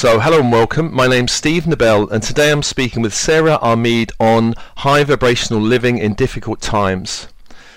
So, 0.00 0.16
hello 0.18 0.40
and 0.40 0.50
welcome. 0.50 0.94
My 0.94 1.06
name's 1.06 1.30
Steve 1.30 1.66
Nobel, 1.66 2.08
and 2.08 2.22
today 2.22 2.50
I'm 2.50 2.62
speaking 2.62 3.02
with 3.02 3.12
Sarah 3.12 3.58
Armid 3.60 4.12
on 4.18 4.54
high 4.76 5.04
vibrational 5.04 5.60
living 5.60 5.98
in 5.98 6.14
difficult 6.14 6.62
times. 6.62 7.28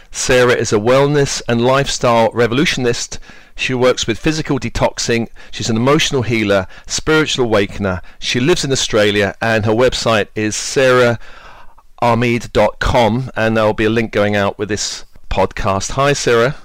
Sarah 0.10 0.54
is 0.54 0.72
a 0.72 0.78
wellness 0.78 1.42
and 1.50 1.60
lifestyle 1.60 2.32
revolutionist. 2.32 3.20
She 3.58 3.74
works 3.74 4.08
with 4.08 4.18
physical 4.18 4.58
detoxing. 4.58 5.28
She's 5.52 5.70
an 5.70 5.76
emotional 5.76 6.22
healer, 6.22 6.68
spiritual 6.88 7.44
awakener. 7.44 8.02
She 8.20 8.40
lives 8.40 8.64
in 8.64 8.72
Australia, 8.72 9.36
and 9.42 9.66
her 9.66 9.74
website 9.74 10.30
is 10.34 10.56
saraharmid.com, 10.56 13.32
and 13.36 13.58
there'll 13.58 13.74
be 13.74 13.84
a 13.84 13.90
link 13.90 14.14
going 14.14 14.38
out 14.38 14.58
with 14.58 14.70
this 14.70 15.04
podcast. 15.30 15.92
Hi, 15.92 16.14
Sarah. 16.14 16.56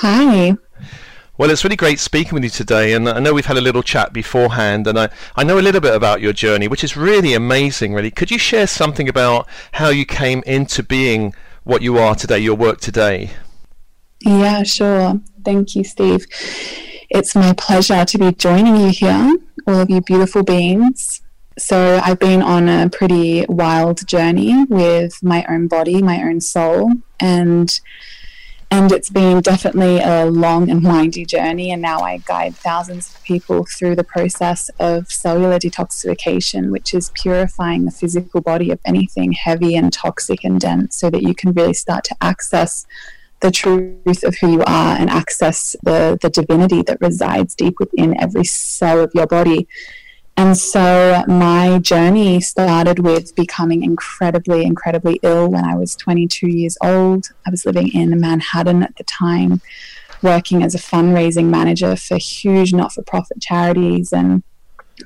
Hi. 0.00 0.56
Well, 1.38 1.50
it's 1.50 1.64
really 1.64 1.76
great 1.76 1.98
speaking 2.00 2.32
with 2.32 2.44
you 2.44 2.48
today, 2.50 2.94
and 2.94 3.06
I 3.06 3.18
know 3.18 3.34
we've 3.34 3.44
had 3.44 3.58
a 3.58 3.60
little 3.60 3.82
chat 3.82 4.14
beforehand, 4.14 4.86
and 4.86 4.98
I, 4.98 5.10
I 5.36 5.44
know 5.44 5.58
a 5.58 5.60
little 5.60 5.82
bit 5.82 5.94
about 5.94 6.22
your 6.22 6.32
journey, 6.32 6.66
which 6.66 6.82
is 6.82 6.96
really 6.96 7.34
amazing, 7.34 7.92
really. 7.92 8.10
Could 8.10 8.30
you 8.30 8.38
share 8.38 8.66
something 8.66 9.06
about 9.06 9.46
how 9.72 9.90
you 9.90 10.06
came 10.06 10.42
into 10.46 10.82
being 10.82 11.34
what 11.64 11.82
you 11.82 11.98
are 11.98 12.14
today, 12.14 12.38
your 12.38 12.54
work 12.54 12.80
today? 12.80 13.32
Yeah, 14.20 14.62
sure. 14.62 15.20
Thank 15.44 15.76
you, 15.76 15.84
Steve. 15.84 16.26
It's 17.10 17.36
my 17.36 17.52
pleasure 17.52 18.06
to 18.06 18.18
be 18.18 18.32
joining 18.32 18.76
you 18.76 18.88
here, 18.88 19.36
all 19.66 19.80
of 19.80 19.90
you 19.90 20.00
beautiful 20.00 20.42
beings. 20.42 21.20
So, 21.58 22.00
I've 22.02 22.18
been 22.18 22.40
on 22.40 22.70
a 22.70 22.88
pretty 22.88 23.44
wild 23.46 24.06
journey 24.06 24.64
with 24.70 25.22
my 25.22 25.44
own 25.50 25.68
body, 25.68 26.00
my 26.00 26.22
own 26.22 26.40
soul, 26.40 26.92
and 27.20 27.78
and 28.70 28.90
it's 28.90 29.10
been 29.10 29.40
definitely 29.40 30.00
a 30.00 30.26
long 30.26 30.68
and 30.70 30.82
windy 30.82 31.24
journey. 31.24 31.70
And 31.70 31.80
now 31.80 32.00
I 32.00 32.18
guide 32.18 32.56
thousands 32.56 33.14
of 33.14 33.22
people 33.22 33.64
through 33.64 33.96
the 33.96 34.04
process 34.04 34.68
of 34.80 35.10
cellular 35.10 35.58
detoxification, 35.58 36.70
which 36.70 36.92
is 36.92 37.10
purifying 37.14 37.84
the 37.84 37.90
physical 37.90 38.40
body 38.40 38.70
of 38.70 38.80
anything 38.84 39.32
heavy 39.32 39.76
and 39.76 39.92
toxic 39.92 40.44
and 40.44 40.60
dense 40.60 40.96
so 40.96 41.10
that 41.10 41.22
you 41.22 41.34
can 41.34 41.52
really 41.52 41.74
start 41.74 42.04
to 42.04 42.16
access 42.20 42.86
the 43.40 43.50
truth 43.50 44.24
of 44.24 44.36
who 44.38 44.52
you 44.52 44.64
are 44.66 44.96
and 44.96 45.10
access 45.10 45.76
the, 45.82 46.18
the 46.20 46.30
divinity 46.30 46.82
that 46.82 47.00
resides 47.00 47.54
deep 47.54 47.78
within 47.78 48.18
every 48.20 48.44
cell 48.44 49.00
of 49.00 49.12
your 49.14 49.26
body. 49.26 49.68
And 50.36 50.56
so 50.56 51.24
my 51.26 51.78
journey 51.78 52.40
started 52.42 52.98
with 52.98 53.34
becoming 53.34 53.82
incredibly, 53.82 54.64
incredibly 54.64 55.18
ill 55.22 55.48
when 55.48 55.64
I 55.64 55.74
was 55.74 55.96
22 55.96 56.48
years 56.48 56.76
old. 56.82 57.30
I 57.46 57.50
was 57.50 57.64
living 57.64 57.88
in 57.88 58.20
Manhattan 58.20 58.82
at 58.82 58.96
the 58.96 59.04
time, 59.04 59.62
working 60.22 60.62
as 60.62 60.74
a 60.74 60.78
fundraising 60.78 61.46
manager 61.46 61.96
for 61.96 62.18
huge 62.18 62.74
not 62.74 62.92
for 62.92 63.02
profit 63.02 63.40
charities. 63.40 64.12
And 64.12 64.42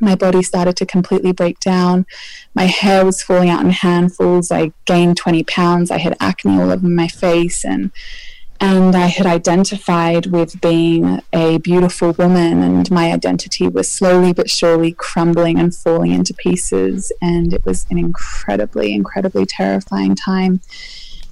my 0.00 0.16
body 0.16 0.42
started 0.42 0.76
to 0.76 0.86
completely 0.86 1.32
break 1.32 1.60
down. 1.60 2.06
My 2.54 2.64
hair 2.64 3.04
was 3.04 3.22
falling 3.22 3.50
out 3.50 3.64
in 3.64 3.70
handfuls. 3.70 4.50
I 4.50 4.72
gained 4.84 5.16
20 5.16 5.44
pounds. 5.44 5.92
I 5.92 5.98
had 5.98 6.16
acne 6.20 6.60
all 6.60 6.72
over 6.72 6.88
my 6.88 7.08
face. 7.08 7.64
And 7.64 7.92
and 8.60 8.94
I 8.94 9.06
had 9.06 9.26
identified 9.26 10.26
with 10.26 10.60
being 10.60 11.22
a 11.32 11.58
beautiful 11.58 12.12
woman, 12.12 12.62
and 12.62 12.90
my 12.90 13.10
identity 13.10 13.66
was 13.68 13.90
slowly 13.90 14.34
but 14.34 14.50
surely 14.50 14.92
crumbling 14.92 15.58
and 15.58 15.74
falling 15.74 16.12
into 16.12 16.34
pieces. 16.34 17.10
And 17.22 17.54
it 17.54 17.64
was 17.64 17.86
an 17.90 17.96
incredibly, 17.96 18.92
incredibly 18.92 19.46
terrifying 19.46 20.14
time. 20.14 20.60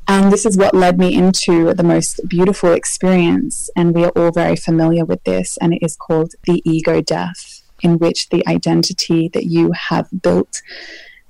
And 0.09 0.33
this 0.33 0.47
is 0.47 0.57
what 0.57 0.75
led 0.75 0.99
me 0.99 1.15
into 1.15 1.75
the 1.75 1.83
most 1.83 2.27
beautiful 2.27 2.73
experience. 2.73 3.69
And 3.77 3.95
we 3.95 4.05
are 4.05 4.13
all 4.17 4.33
very 4.33 4.57
familiar 4.57 5.05
with 5.05 5.23
this, 5.25 5.59
and 5.61 5.75
it 5.75 5.83
is 5.83 5.97
called 5.97 6.33
the 6.45 6.63
ego 6.65 7.03
death, 7.03 7.63
in 7.83 7.99
which 7.99 8.31
the 8.31 8.43
identity 8.49 9.29
that 9.35 9.45
you 9.45 9.73
have 9.73 10.09
built 10.23 10.63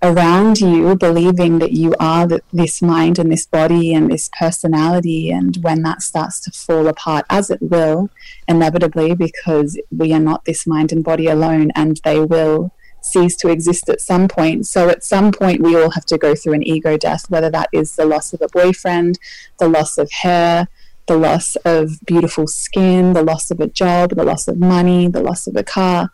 around 0.00 0.60
you 0.60 0.94
believing 0.94 1.58
that 1.58 1.72
you 1.72 1.94
are 1.98 2.28
this 2.52 2.80
mind 2.80 3.18
and 3.18 3.32
this 3.32 3.46
body 3.46 3.92
and 3.92 4.10
this 4.10 4.30
personality 4.38 5.30
and 5.30 5.58
when 5.62 5.82
that 5.82 6.00
starts 6.02 6.38
to 6.38 6.52
fall 6.52 6.86
apart 6.86 7.26
as 7.28 7.50
it 7.50 7.60
will 7.60 8.08
inevitably 8.46 9.14
because 9.14 9.80
we 9.90 10.12
are 10.12 10.20
not 10.20 10.44
this 10.44 10.66
mind 10.66 10.92
and 10.92 11.02
body 11.02 11.26
alone 11.26 11.72
and 11.74 12.00
they 12.04 12.20
will 12.20 12.72
cease 13.00 13.36
to 13.36 13.48
exist 13.48 13.88
at 13.88 14.00
some 14.00 14.28
point. 14.28 14.66
So 14.66 14.88
at 14.88 15.02
some 15.02 15.32
point 15.32 15.62
we 15.62 15.76
all 15.76 15.90
have 15.90 16.04
to 16.06 16.18
go 16.18 16.34
through 16.34 16.54
an 16.54 16.66
ego 16.66 16.96
death 16.96 17.28
whether 17.28 17.50
that 17.50 17.68
is 17.72 17.96
the 17.96 18.06
loss 18.06 18.32
of 18.32 18.40
a 18.40 18.48
boyfriend 18.48 19.18
the 19.58 19.68
loss 19.68 19.98
of 19.98 20.10
hair 20.10 20.68
the 21.06 21.16
loss 21.16 21.56
of 21.64 21.90
beautiful 22.06 22.46
skin 22.46 23.14
the 23.14 23.22
loss 23.22 23.50
of 23.50 23.58
a 23.60 23.66
job 23.66 24.10
the 24.10 24.24
loss 24.24 24.46
of 24.46 24.58
money 24.58 25.08
the 25.08 25.22
loss 25.22 25.46
of 25.46 25.56
a 25.56 25.64
car 25.64 26.10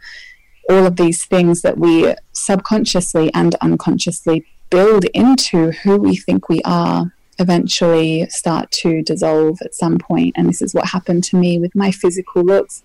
all 0.69 0.86
of 0.86 0.97
these 0.97 1.25
things 1.25 1.62
that 1.62 1.78
we 1.78 2.14
subconsciously 2.32 3.32
and 3.34 3.54
unconsciously 3.56 4.47
build 4.70 5.04
into 5.06 5.70
who 5.70 5.97
we 5.97 6.16
think 6.16 6.48
we 6.48 6.60
are 6.64 7.12
eventually 7.38 8.26
start 8.28 8.70
to 8.70 9.02
dissolve 9.02 9.58
at 9.62 9.75
some 9.75 9.98
point. 9.98 10.34
And 10.36 10.48
this 10.48 10.62
is 10.62 10.75
what 10.75 10.88
happened 10.88 11.25
to 11.25 11.36
me 11.36 11.58
with 11.58 11.75
my 11.75 11.91
physical 11.91 12.42
looks. 12.42 12.82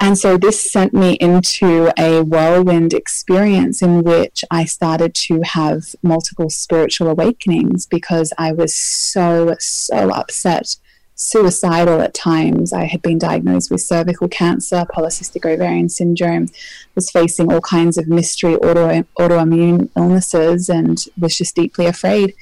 And 0.00 0.18
so 0.18 0.36
this 0.36 0.60
sent 0.60 0.92
me 0.92 1.12
into 1.14 1.92
a 1.96 2.22
whirlwind 2.22 2.92
experience 2.92 3.80
in 3.80 4.02
which 4.02 4.44
I 4.50 4.64
started 4.64 5.14
to 5.26 5.40
have 5.42 5.94
multiple 6.02 6.50
spiritual 6.50 7.08
awakenings 7.08 7.86
because 7.86 8.32
I 8.36 8.52
was 8.52 8.74
so, 8.74 9.54
so 9.60 10.10
upset 10.10 10.76
suicidal 11.14 12.00
at 12.00 12.14
times. 12.14 12.72
I 12.72 12.84
had 12.84 13.02
been 13.02 13.18
diagnosed 13.18 13.70
with 13.70 13.80
cervical 13.80 14.28
cancer, 14.28 14.84
polycystic 14.94 15.44
ovarian 15.50 15.88
syndrome, 15.88 16.48
was 16.94 17.10
facing 17.10 17.52
all 17.52 17.60
kinds 17.60 17.96
of 17.96 18.08
mystery 18.08 18.56
auto, 18.56 19.02
autoimmune 19.18 19.90
illnesses, 19.96 20.68
and 20.68 20.98
was 21.18 21.36
just 21.36 21.54
deeply 21.54 21.86
afraid. 21.86 22.34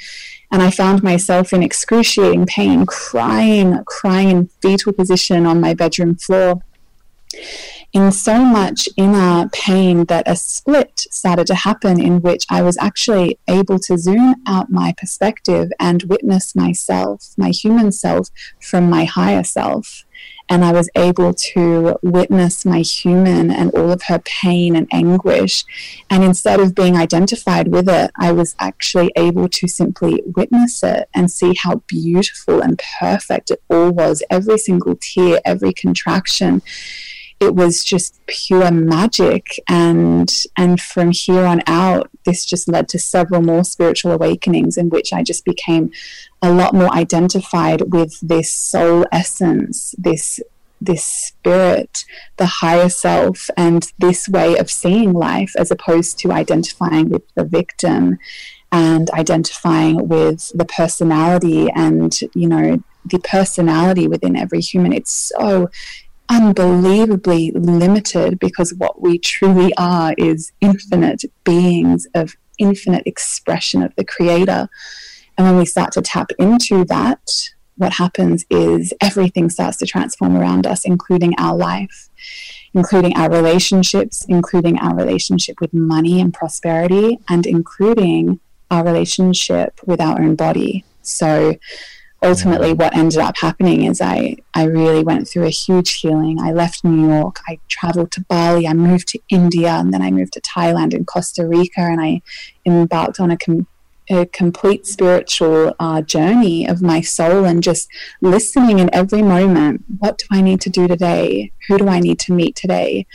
And 0.51 0.63
I 0.63 0.71
found 0.71 1.03
myself 1.03 1.53
in 1.53 1.63
excruciating 1.63 2.47
pain, 2.47 2.85
crying, 2.85 3.83
crying 3.87 4.31
in 4.31 4.47
fetal 4.61 4.93
position 4.93 5.47
on 5.47 5.61
my 5.61 5.75
bedroom 5.75 6.17
floor 6.17 6.63
in 7.93 8.11
so 8.11 8.43
much 8.43 8.89
inner 8.97 9.49
pain 9.53 10.07
that 10.07 10.27
a 10.27 10.35
split 10.35 11.01
started 11.11 11.47
to 11.47 11.55
happen 11.55 12.01
in 12.01 12.23
which 12.23 12.47
I 12.49 12.63
was 12.63 12.79
actually 12.79 13.39
able 13.49 13.79
to 13.81 13.99
zoom 13.99 14.37
out 14.47 14.71
my 14.71 14.95
perspective 14.97 15.69
and 15.79 16.03
witness 16.05 16.57
myself, 16.57 17.35
my 17.37 17.51
human 17.51 17.93
self, 17.93 18.31
from 18.61 18.89
my 18.89 19.05
higher 19.05 19.45
self. 19.45 20.05
And 20.49 20.65
I 20.65 20.73
was 20.73 20.89
able 20.97 21.35
to 21.35 21.97
witness 22.03 22.65
my 22.65 22.81
human 22.81 23.51
and 23.51 23.71
all 23.73 23.91
of 23.91 24.03
her 24.05 24.21
pain 24.21 24.75
and 24.75 24.87
anguish. 24.93 25.65
And 26.11 26.23
instead 26.25 26.61
of 26.61 26.75
being 26.75 26.97
identified 26.97 27.69
with 27.69 27.89
it, 27.89 28.11
I 28.19 28.33
was 28.33 28.55
actually 28.59 29.13
able 29.17 29.49
to 29.49 29.69
simply 29.69 30.23
witness 30.37 30.83
it 30.83 31.09
and 31.15 31.31
see 31.31 31.55
how 31.59 31.77
beautiful 31.87 32.61
and 32.61 32.81
perfect 33.01 33.51
it 33.51 33.63
all 33.69 33.91
was. 33.91 34.23
Every 34.31 34.59
single 34.59 34.97
tear, 34.97 35.41
every 35.45 35.73
contraction 35.73 36.63
it 37.43 37.55
was 37.55 37.85
just 37.85 38.25
pure 38.27 38.71
magic. 38.71 39.61
And 39.69 40.33
and 40.57 40.81
from 40.81 41.11
here 41.11 41.45
on 41.45 41.63
out 41.67 42.11
this 42.25 42.45
just 42.45 42.69
led 42.69 42.89
to 42.89 42.99
several 42.99 43.43
more 43.43 43.65
spiritual 43.65 44.13
awakenings 44.13 44.77
in 44.77 44.89
which 44.91 45.13
I 45.13 45.23
just 45.23 45.45
became 45.45 45.91
a 46.41 46.53
lot 46.53 46.75
more 46.75 46.93
identified 46.93 47.93
with 47.93 48.19
this 48.21 48.53
soul 48.53 49.05
essence 49.13 49.95
this 49.99 50.41
this 50.81 51.05
spirit 51.05 52.05
the 52.39 52.47
higher 52.47 52.89
self 52.89 53.51
and 53.57 53.93
this 53.99 54.29
way 54.29 54.57
of 54.57 54.71
seeing 54.71 55.13
life 55.13 55.53
as 55.57 55.71
opposed 55.71 56.19
to 56.19 56.33
identifying 56.33 57.09
with 57.09 57.23
the 57.35 57.45
victim 57.45 58.19
and 58.73 59.11
identifying 59.11 60.09
with 60.09 60.51
the 60.55 60.65
personality 60.65 61.71
and 61.71 62.21
you 62.35 62.49
know 62.49 62.83
the 63.05 63.19
personality 63.19 64.07
within 64.07 64.37
every 64.37 64.61
human. 64.61 64.93
It's 64.93 65.33
so 65.37 65.71
unbelievably 66.29 67.53
limited 67.53 68.39
because 68.39 68.75
what 68.75 69.03
we 69.03 69.19
truly 69.19 69.73
are 69.77 70.15
is 70.17 70.53
infinite 70.61 71.25
beings 71.45 72.07
of 72.15 72.35
infinite 72.59 73.07
expression 73.07 73.83
of 73.83 73.95
the 73.97 74.05
creator. 74.05 74.69
And 75.37 75.47
when 75.47 75.57
we 75.57 75.67
start 75.67 75.93
to 75.93 76.03
tap 76.03 76.31
into 76.39 76.85
that, 76.87 77.21
what 77.77 77.95
happens 77.95 78.45
is 78.51 78.93
everything 79.01 79.51
starts 79.51 79.79
to 79.79 79.87
transform 79.87 80.37
around 80.37 80.67
us, 80.67 80.85
including 80.85 81.35
our 81.39 81.57
life, 81.57 82.09
including 82.75 83.17
our 83.17 83.31
relationships, 83.31 84.25
including 84.29 84.79
our 84.79 84.95
relationship 84.95 85.61
with 85.61 85.73
money 85.73 86.21
and 86.21 86.33
prosperity, 86.33 87.19
and 87.29 87.47
including 87.47 88.41
our 88.71 88.85
relationship 88.85 89.81
with 89.85 90.01
our 90.01 90.21
own 90.21 90.37
body. 90.37 90.85
So, 91.03 91.57
ultimately 92.23 92.73
what 92.73 92.97
ended 92.97 93.19
up 93.19 93.37
happening 93.37 93.85
is 93.85 94.01
I, 94.01 94.37
I 94.55 94.65
really 94.65 95.03
went 95.03 95.29
through 95.29 95.47
a 95.47 95.51
huge 95.51 95.95
healing. 95.95 96.41
I 96.41 96.53
left 96.53 96.85
New 96.85 97.09
York, 97.09 97.41
I 97.49 97.59
traveled 97.69 98.13
to 98.13 98.21
Bali, 98.23 98.67
I 98.67 98.75
moved 98.75 99.09
to 99.09 99.21
India, 99.29 99.71
and 99.71 99.93
then 99.93 100.03
I 100.03 100.11
moved 100.11 100.35
to 100.35 100.41
Thailand 100.41 100.95
and 100.95 101.07
Costa 101.07 101.47
Rica, 101.47 101.81
and 101.81 102.01
I 102.01 102.23
embarked 102.65 103.19
on 103.19 103.31
a, 103.31 103.37
com- 103.37 103.67
a 104.09 104.27
complete 104.27 104.87
spiritual 104.87 105.75
uh, 105.81 106.03
journey 106.03 106.67
of 106.67 106.81
my 106.83 107.01
soul 107.01 107.45
and 107.45 107.63
just 107.63 107.89
listening 108.21 108.79
in 108.79 108.95
every 108.95 109.23
moment. 109.23 109.85
What 109.99 110.19
do 110.19 110.27
I 110.31 110.41
need 110.41 110.61
to 110.63 110.71
do 110.71 110.87
today? 110.87 111.53
Who 111.69 111.79
do 111.79 111.89
I 111.89 111.99
need 111.99 112.19
to 112.21 112.33
meet 112.33 112.55
today? 112.55 113.07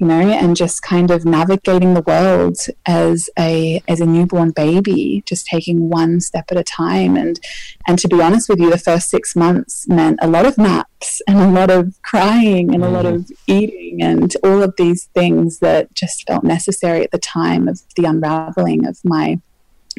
You 0.00 0.06
know, 0.06 0.18
and 0.18 0.56
just 0.56 0.80
kind 0.80 1.10
of 1.10 1.26
navigating 1.26 1.92
the 1.92 2.00
world 2.00 2.56
as 2.86 3.28
a 3.38 3.82
as 3.86 4.00
a 4.00 4.06
newborn 4.06 4.50
baby, 4.50 5.22
just 5.26 5.44
taking 5.46 5.90
one 5.90 6.22
step 6.22 6.46
at 6.50 6.56
a 6.56 6.64
time. 6.64 7.16
And 7.16 7.38
and 7.86 7.98
to 7.98 8.08
be 8.08 8.22
honest 8.22 8.48
with 8.48 8.60
you, 8.60 8.70
the 8.70 8.78
first 8.78 9.10
six 9.10 9.36
months 9.36 9.86
meant 9.88 10.18
a 10.22 10.26
lot 10.26 10.46
of 10.46 10.56
naps 10.56 11.20
and 11.28 11.38
a 11.38 11.50
lot 11.50 11.70
of 11.70 12.00
crying 12.00 12.74
and 12.74 12.82
a 12.82 12.88
lot 12.88 13.04
mm. 13.04 13.16
of 13.16 13.30
eating 13.46 14.02
and 14.02 14.34
all 14.42 14.62
of 14.62 14.74
these 14.78 15.04
things 15.12 15.58
that 15.58 15.94
just 15.94 16.26
felt 16.26 16.44
necessary 16.44 17.04
at 17.04 17.10
the 17.10 17.18
time 17.18 17.68
of 17.68 17.82
the 17.94 18.06
unraveling 18.06 18.86
of 18.86 18.98
my 19.04 19.38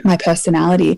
my 0.04 0.18
personality. 0.18 0.98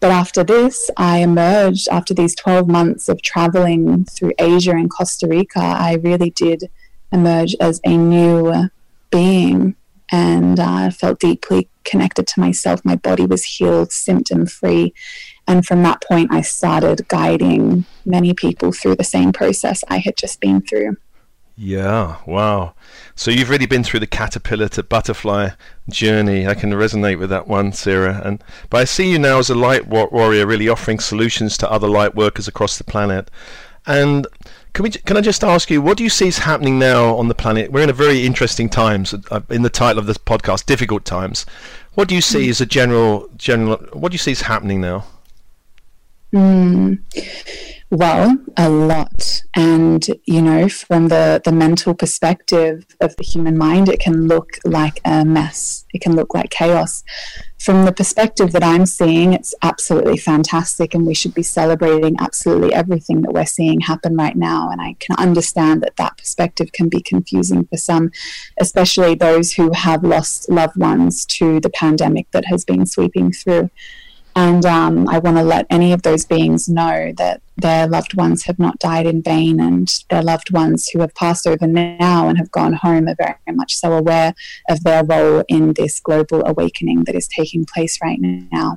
But 0.00 0.10
after 0.10 0.44
this, 0.44 0.90
I 0.98 1.20
emerged 1.20 1.88
after 1.88 2.12
these 2.12 2.34
12 2.34 2.68
months 2.68 3.08
of 3.08 3.22
traveling 3.22 4.04
through 4.04 4.34
Asia 4.38 4.72
and 4.72 4.90
Costa 4.90 5.26
Rica. 5.26 5.60
I 5.60 5.94
really 5.94 6.28
did 6.28 6.68
emerge 7.12 7.54
as 7.60 7.80
a 7.84 7.96
new 7.96 8.68
being 9.10 9.76
and 10.12 10.60
I 10.60 10.86
uh, 10.86 10.90
felt 10.90 11.18
deeply 11.18 11.68
connected 11.84 12.26
to 12.28 12.40
myself. 12.40 12.84
My 12.84 12.96
body 12.96 13.26
was 13.26 13.42
healed, 13.44 13.90
symptom 13.90 14.46
free. 14.46 14.94
And 15.46 15.66
from 15.66 15.82
that 15.82 16.02
point, 16.02 16.32
I 16.32 16.40
started 16.40 17.08
guiding 17.08 17.84
many 18.04 18.34
people 18.34 18.72
through 18.72 18.96
the 18.96 19.04
same 19.04 19.32
process 19.32 19.82
I 19.88 19.98
had 19.98 20.16
just 20.16 20.40
been 20.40 20.60
through. 20.60 20.96
Yeah, 21.56 22.16
wow. 22.26 22.74
So 23.14 23.30
you've 23.30 23.50
really 23.50 23.66
been 23.66 23.84
through 23.84 24.00
the 24.00 24.06
caterpillar 24.06 24.68
to 24.70 24.82
butterfly 24.82 25.50
journey. 25.88 26.46
I 26.46 26.54
can 26.54 26.70
resonate 26.70 27.18
with 27.18 27.30
that 27.30 27.46
one, 27.46 27.72
Sarah. 27.72 28.20
And 28.24 28.42
but 28.70 28.80
I 28.80 28.84
see 28.84 29.10
you 29.10 29.18
now 29.18 29.38
as 29.38 29.50
a 29.50 29.54
light 29.54 29.86
warrior, 29.86 30.46
really 30.46 30.68
offering 30.68 30.98
solutions 30.98 31.56
to 31.58 31.70
other 31.70 31.88
light 31.88 32.16
workers 32.16 32.48
across 32.48 32.76
the 32.76 32.84
planet. 32.84 33.30
And 33.86 34.26
can 34.74 34.82
we? 34.82 34.90
Can 34.90 35.16
I 35.16 35.20
just 35.20 35.42
ask 35.42 35.70
you, 35.70 35.80
what 35.80 35.96
do 35.96 36.04
you 36.04 36.10
see 36.10 36.26
is 36.26 36.38
happening 36.38 36.78
now 36.78 37.14
on 37.16 37.28
the 37.28 37.34
planet? 37.34 37.70
We're 37.72 37.84
in 37.84 37.90
a 37.90 37.94
very 37.94 38.26
interesting 38.26 38.68
times. 38.68 39.14
Uh, 39.30 39.40
in 39.48 39.62
the 39.62 39.70
title 39.70 40.00
of 40.00 40.06
this 40.06 40.18
podcast, 40.18 40.66
difficult 40.66 41.04
times. 41.04 41.46
What 41.94 42.08
do 42.08 42.14
you 42.14 42.20
see 42.20 42.48
as 42.50 42.60
a 42.60 42.66
general 42.66 43.30
general? 43.36 43.76
What 43.92 44.10
do 44.10 44.14
you 44.14 44.18
see 44.18 44.32
is 44.32 44.42
happening 44.42 44.80
now? 44.80 45.06
Mm. 46.32 46.98
Well, 47.94 48.38
a 48.56 48.68
lot. 48.68 49.42
And, 49.54 50.04
you 50.24 50.42
know, 50.42 50.68
from 50.68 51.06
the, 51.06 51.40
the 51.44 51.52
mental 51.52 51.94
perspective 51.94 52.84
of 53.00 53.14
the 53.14 53.22
human 53.22 53.56
mind, 53.56 53.88
it 53.88 54.00
can 54.00 54.26
look 54.26 54.58
like 54.64 55.00
a 55.04 55.24
mess. 55.24 55.84
It 55.94 56.00
can 56.00 56.16
look 56.16 56.34
like 56.34 56.50
chaos. 56.50 57.04
From 57.60 57.84
the 57.84 57.92
perspective 57.92 58.50
that 58.50 58.64
I'm 58.64 58.84
seeing, 58.84 59.32
it's 59.32 59.54
absolutely 59.62 60.16
fantastic. 60.16 60.92
And 60.92 61.06
we 61.06 61.14
should 61.14 61.34
be 61.34 61.44
celebrating 61.44 62.16
absolutely 62.18 62.74
everything 62.74 63.22
that 63.22 63.32
we're 63.32 63.46
seeing 63.46 63.78
happen 63.78 64.16
right 64.16 64.34
now. 64.34 64.70
And 64.70 64.80
I 64.80 64.96
can 64.98 65.14
understand 65.16 65.80
that 65.84 65.94
that 65.94 66.18
perspective 66.18 66.72
can 66.72 66.88
be 66.88 67.00
confusing 67.00 67.64
for 67.64 67.76
some, 67.76 68.10
especially 68.60 69.14
those 69.14 69.52
who 69.52 69.70
have 69.72 70.02
lost 70.02 70.50
loved 70.50 70.76
ones 70.76 71.24
to 71.26 71.60
the 71.60 71.70
pandemic 71.70 72.28
that 72.32 72.46
has 72.46 72.64
been 72.64 72.86
sweeping 72.86 73.30
through. 73.30 73.70
And 74.36 74.66
um, 74.66 75.08
I 75.08 75.18
want 75.18 75.36
to 75.36 75.42
let 75.42 75.66
any 75.70 75.92
of 75.92 76.02
those 76.02 76.24
beings 76.24 76.68
know 76.68 77.12
that 77.16 77.40
their 77.56 77.86
loved 77.86 78.14
ones 78.14 78.44
have 78.44 78.58
not 78.58 78.78
died 78.80 79.06
in 79.06 79.22
vain 79.22 79.60
and 79.60 80.02
their 80.10 80.22
loved 80.22 80.52
ones 80.52 80.88
who 80.88 81.00
have 81.00 81.14
passed 81.14 81.46
over 81.46 81.66
now 81.66 82.28
and 82.28 82.36
have 82.38 82.50
gone 82.50 82.72
home 82.72 83.08
are 83.08 83.14
very 83.16 83.36
much 83.48 83.76
so 83.76 83.92
aware 83.92 84.34
of 84.68 84.82
their 84.82 85.04
role 85.04 85.44
in 85.48 85.74
this 85.74 86.00
global 86.00 86.42
awakening 86.46 87.04
that 87.04 87.14
is 87.14 87.28
taking 87.28 87.64
place 87.64 87.98
right 88.02 88.18
now. 88.20 88.76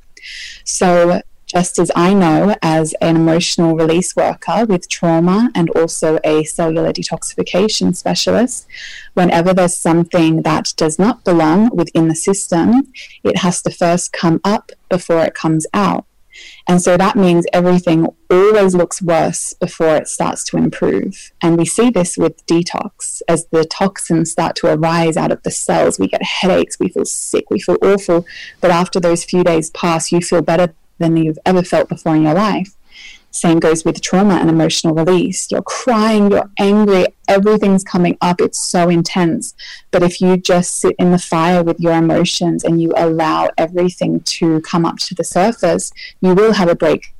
So 0.63 1.21
just 1.47 1.79
as 1.79 1.89
I 1.95 2.13
know 2.13 2.55
as 2.61 2.93
an 3.01 3.15
emotional 3.15 3.75
release 3.75 4.15
worker 4.15 4.65
with 4.65 4.89
trauma 4.89 5.49
and 5.55 5.69
also 5.71 6.19
a 6.23 6.43
cellular 6.43 6.91
detoxification 6.91 7.95
specialist, 7.95 8.67
whenever 9.13 9.53
there's 9.53 9.77
something 9.77 10.43
that 10.43 10.73
does 10.75 10.99
not 10.99 11.23
belong 11.23 11.69
within 11.73 12.09
the 12.09 12.15
system, 12.15 12.91
it 13.23 13.37
has 13.37 13.61
to 13.63 13.71
first 13.71 14.11
come 14.11 14.41
up 14.43 14.71
before 14.89 15.23
it 15.23 15.33
comes 15.33 15.65
out. 15.73 16.05
And 16.67 16.81
so 16.81 16.97
that 16.97 17.15
means 17.15 17.45
everything 17.53 18.07
always 18.29 18.75
looks 18.75 19.01
worse 19.01 19.53
before 19.53 19.95
it 19.95 20.07
starts 20.07 20.43
to 20.45 20.57
improve. 20.57 21.31
And 21.41 21.57
we 21.57 21.65
see 21.65 21.89
this 21.89 22.17
with 22.17 22.45
detox. 22.45 23.21
As 23.27 23.47
the 23.47 23.65
toxins 23.65 24.31
start 24.31 24.55
to 24.57 24.73
arise 24.73 25.17
out 25.17 25.31
of 25.31 25.41
the 25.43 25.49
cells, 25.51 25.97
we 25.97 26.07
get 26.07 26.21
headaches, 26.21 26.77
we 26.79 26.89
feel 26.89 27.05
sick, 27.05 27.49
we 27.49 27.59
feel 27.59 27.77
awful. 27.81 28.25
But 28.61 28.71
after 28.71 28.99
those 28.99 29.23
few 29.23 29.43
days 29.43 29.69
pass, 29.71 30.11
you 30.11 30.21
feel 30.21 30.41
better 30.41 30.75
than 30.97 31.17
you've 31.17 31.39
ever 31.45 31.63
felt 31.63 31.89
before 31.89 32.15
in 32.15 32.23
your 32.23 32.33
life. 32.33 32.75
Same 33.31 33.59
goes 33.59 33.85
with 33.85 34.01
trauma 34.01 34.35
and 34.35 34.49
emotional 34.49 34.95
release. 34.95 35.51
You're 35.51 35.61
crying, 35.61 36.31
you're 36.31 36.49
angry, 36.57 37.05
everything's 37.27 37.83
coming 37.83 38.17
up, 38.19 38.41
it's 38.41 38.67
so 38.67 38.89
intense. 38.89 39.53
But 39.91 40.01
if 40.01 40.21
you 40.21 40.37
just 40.37 40.79
sit 40.79 40.95
in 40.97 41.11
the 41.11 41.19
fire 41.19 41.61
with 41.61 41.79
your 41.79 41.93
emotions 41.93 42.63
and 42.63 42.81
you 42.81 42.93
allow 42.97 43.49
everything 43.57 44.21
to 44.21 44.59
come 44.61 44.85
up 44.85 44.97
to 44.99 45.13
the 45.13 45.23
surface, 45.23 45.91
you 46.21 46.33
will 46.33 46.53
have 46.53 46.69
a 46.69 46.75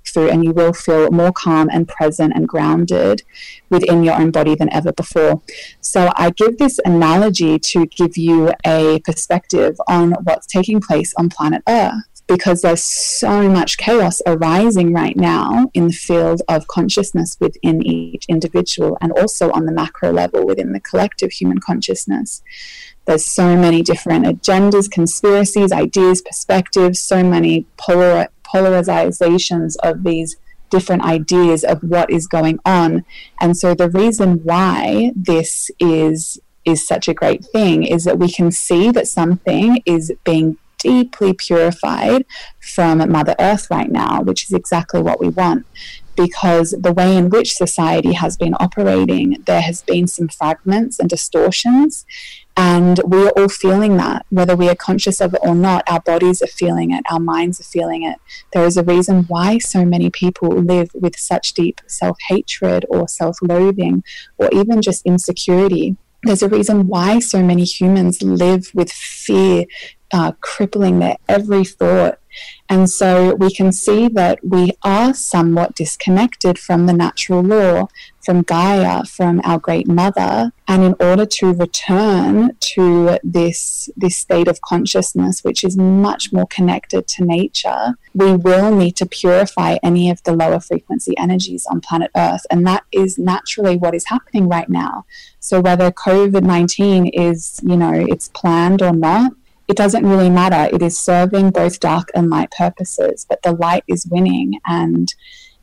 breakthrough 0.08 0.32
and 0.32 0.44
you 0.44 0.52
will 0.52 0.74
feel 0.74 1.12
more 1.12 1.32
calm 1.32 1.70
and 1.72 1.88
present 1.88 2.34
and 2.36 2.48
grounded 2.48 3.24
within 3.70 4.04
your 4.04 4.20
own 4.20 4.32
body 4.32 4.56
than 4.56 4.72
ever 4.74 4.92
before. 4.92 5.42
So 5.82 6.12
I 6.16 6.32
give 6.32 6.58
this 6.58 6.80
analogy 6.86 7.60
to 7.60 7.86
give 7.86 8.18
you 8.18 8.52
a 8.66 9.00
perspective 9.04 9.76
on 9.88 10.14
what's 10.24 10.48
taking 10.48 10.80
place 10.80 11.14
on 11.18 11.30
planet 11.30 11.62
Earth 11.68 11.94
because 12.28 12.62
there's 12.62 12.84
so 12.84 13.50
much 13.50 13.78
chaos 13.78 14.22
arising 14.28 14.94
right 14.94 15.16
now 15.16 15.70
in 15.74 15.88
the 15.88 15.94
field 15.94 16.42
of 16.50 16.68
consciousness 16.68 17.38
within 17.40 17.82
each 17.86 18.26
individual 18.28 18.98
and 19.00 19.14
also 19.14 19.50
on 19.52 19.66
the 19.66 19.72
macro 19.72 20.12
level 20.12 20.46
within 20.46 20.74
the 20.74 20.82
collective 20.82 21.32
human 21.32 21.60
consciousness. 21.60 22.42
There's 23.06 23.26
so 23.26 23.56
many 23.56 23.82
different 23.82 24.26
agendas, 24.26 24.92
conspiracies, 24.92 25.72
ideas, 25.72 26.22
perspectives, 26.22 27.02
so 27.02 27.24
many 27.24 27.66
polar- 27.78 28.28
polarizations 28.54 29.76
of 29.84 30.04
these 30.04 30.38
different 30.70 31.04
ideas 31.04 31.64
of 31.64 31.82
what 31.82 32.10
is 32.10 32.28
going 32.28 32.60
on. 32.66 33.06
And 33.40 33.56
so 33.56 33.74
the 33.74 33.90
reason 33.90 34.42
why 34.44 35.12
this 35.16 35.72
is 35.80 36.40
is 36.66 36.86
such 36.86 37.08
a 37.08 37.14
great 37.14 37.46
thing 37.46 37.84
is 37.84 38.04
that 38.04 38.20
we 38.20 38.30
can 38.30 38.52
see 38.52 38.92
that 38.92 39.08
something 39.08 39.82
is 39.86 40.12
being 40.26 40.58
deeply 40.80 41.34
purified 41.34 42.26
from 42.60 42.98
Mother 43.10 43.36
Earth 43.40 43.68
right 43.72 43.90
now, 43.90 44.22
which 44.22 44.44
is 44.44 44.54
exactly 44.54 45.02
what 45.02 45.20
we 45.20 45.30
want. 45.30 45.66
Because 46.16 46.72
the 46.72 46.92
way 46.92 47.16
in 47.16 47.30
which 47.30 47.54
society 47.54 48.14
has 48.14 48.38
been 48.38 48.56
operating, 48.60 49.42
there 49.46 49.62
has 49.62 49.82
been 49.84 50.08
some 50.08 50.28
fragments 50.28 51.00
and 51.00 51.10
distortions. 51.10 52.06
And 52.58 53.00
we're 53.06 53.30
all 53.30 53.50
feeling 53.50 53.98
that, 53.98 54.26
whether 54.30 54.56
we 54.56 54.68
are 54.68 54.76
conscious 54.76 55.22
of 55.22 55.36
it 55.36 55.42
or 55.44 55.54
not. 55.54 55.84
Our 55.88 56.02
bodies 56.02 56.42
are 56.42 56.48
feeling 56.48 56.92
it, 56.92 57.04
our 57.10 57.20
minds 57.20 57.60
are 57.60 57.64
feeling 57.64 58.04
it. 58.04 58.18
There 58.52 58.66
is 58.66 58.78
a 58.78 58.84
reason 58.84 59.26
why 59.26 59.60
so 59.60 59.86
many 59.86 60.10
people 60.10 60.50
live 60.50 60.90
with 60.96 61.18
such 61.18 61.54
deep 61.54 61.82
self 61.86 62.18
hatred 62.28 62.86
or 62.90 63.08
self 63.08 63.38
loathing 63.42 64.04
or 64.38 64.50
even 64.52 64.82
just 64.82 65.06
insecurity 65.06 65.98
there's 66.24 66.42
a 66.42 66.50
reason 66.50 66.88
why 66.88 67.20
so 67.20 67.44
many 67.44 67.64
humans 67.64 68.22
live 68.22 68.72
with 68.74 68.92
fear 68.92 69.66
uh, 70.12 70.32
crippling 70.42 71.00
their 71.00 71.18
every 71.28 71.64
thought. 71.64 72.20
And 72.70 72.90
so 72.90 73.36
we 73.36 73.54
can 73.54 73.72
see 73.72 74.08
that 74.10 74.40
we 74.44 74.74
are 74.84 75.14
somewhat 75.14 75.76
disconnected 75.76 76.60
from 76.60 76.86
the 76.86 76.94
natural 76.94 77.42
law, 77.42 77.88
from 78.28 78.42
Gaia, 78.42 79.06
from 79.06 79.40
our 79.46 79.58
great 79.58 79.88
mother. 79.88 80.52
And 80.68 80.84
in 80.84 80.96
order 81.00 81.26
to 81.26 81.54
return 81.54 82.58
to 82.74 83.18
this, 83.24 83.90
this 83.96 84.18
state 84.18 84.50
of 84.50 84.60
consciousness, 84.60 85.46
which 85.46 85.64
is 85.64 85.78
much 85.78 86.34
more 86.34 86.46
connected 86.46 87.08
to 87.08 87.24
nature, 87.24 87.98
we 88.14 88.34
will 88.36 88.76
need 88.76 88.98
to 88.98 89.06
purify 89.06 89.78
any 89.82 90.10
of 90.10 90.22
the 90.24 90.34
lower 90.34 90.60
frequency 90.60 91.18
energies 91.18 91.66
on 91.72 91.80
planet 91.80 92.12
Earth. 92.18 92.46
And 92.52 92.68
that 92.68 92.84
is 92.92 93.18
naturally 93.18 93.78
what 93.78 93.96
is 93.96 94.08
happening 94.08 94.50
right 94.50 94.68
now. 94.68 95.06
So 95.40 95.62
whether 95.62 95.90
COVID 95.90 96.44
19 96.44 97.08
is, 97.08 97.62
you 97.64 97.78
know, 97.78 97.94
it's 97.94 98.28
planned 98.28 98.82
or 98.82 98.92
not, 98.92 99.32
it 99.70 99.78
doesn't 99.78 100.06
really 100.06 100.30
matter. 100.30 100.76
It 100.76 100.82
is 100.82 101.00
serving 101.00 101.52
both 101.52 101.80
dark 101.80 102.10
and 102.14 102.30
light 102.30 102.52
purposes, 102.52 103.26
but 103.30 103.42
the 103.44 103.54
light 103.54 103.86
is 103.88 104.06
winning 104.06 104.60
and 104.66 105.14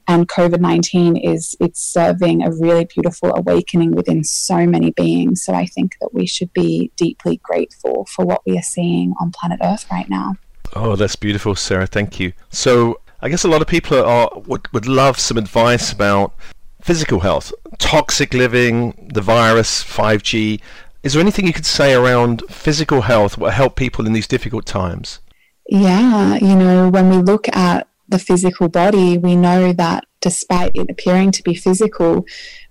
and 0.07 0.29
COVID 0.29 0.61
nineteen 0.61 1.17
is 1.17 1.57
it's 1.61 1.81
serving 1.81 2.43
a 2.43 2.51
really 2.51 2.85
beautiful 2.85 3.35
awakening 3.35 3.93
within 3.93 4.25
so 4.25 4.67
many 4.67 4.91
beings. 4.91 5.45
So 5.45 5.55
I 5.55 5.67
think 5.67 5.97
that 6.01 6.13
we 6.13 6.27
should 6.27 6.53
be 6.53 6.91
deeply 6.97 7.41
grateful 7.43 8.07
for 8.07 8.25
what 8.25 8.43
we 8.47 8.59
are 8.59 8.63
seeing 8.63 9.15
on 9.21 9.33
planet 9.33 9.61
Earth 9.63 9.87
right 9.91 10.09
now. 10.09 10.37
Oh, 10.75 10.97
that's 10.97 11.17
beautiful, 11.17 11.55
Sarah. 11.55 11.87
Thank 11.87 12.19
you. 12.19 12.33
So 12.51 13.01
I 13.23 13.29
guess 13.29 13.45
a 13.45 13.49
lot 13.49 13.63
of 13.63 13.69
people 13.69 14.03
are 14.05 14.31
would, 14.47 14.71
would 14.73 14.87
love 14.87 15.19
some 15.19 15.39
advice 15.39 15.93
about 15.93 16.35
physical 16.83 17.21
health, 17.21 17.53
toxic 17.79 18.35
living, 18.35 19.09
the 19.13 19.23
virus, 19.23 19.83
5G. 19.83 20.61
Is 21.03 21.15
there 21.15 21.21
anything 21.21 21.47
you 21.47 21.53
could 21.53 21.67
say 21.67 21.95
around 21.95 22.43
physical 22.51 23.03
health, 23.03 23.39
what 23.39 23.55
help 23.55 23.77
people 23.77 24.07
in 24.07 24.13
these 24.13 24.27
difficult 24.27 24.67
times? 24.67 25.21
Yeah, 25.69 26.37
you 26.37 26.55
know, 26.55 26.91
when 26.91 27.09
we 27.09 27.17
look 27.17 27.49
at 27.57 27.89
the 28.09 28.19
physical 28.19 28.69
body, 28.69 29.19
we 29.19 29.35
know 29.37 29.73
that 29.73 30.05
despite 30.21 30.73
it 30.75 30.91
appearing 30.91 31.31
to 31.31 31.43
be 31.43 31.55
physical, 31.55 32.25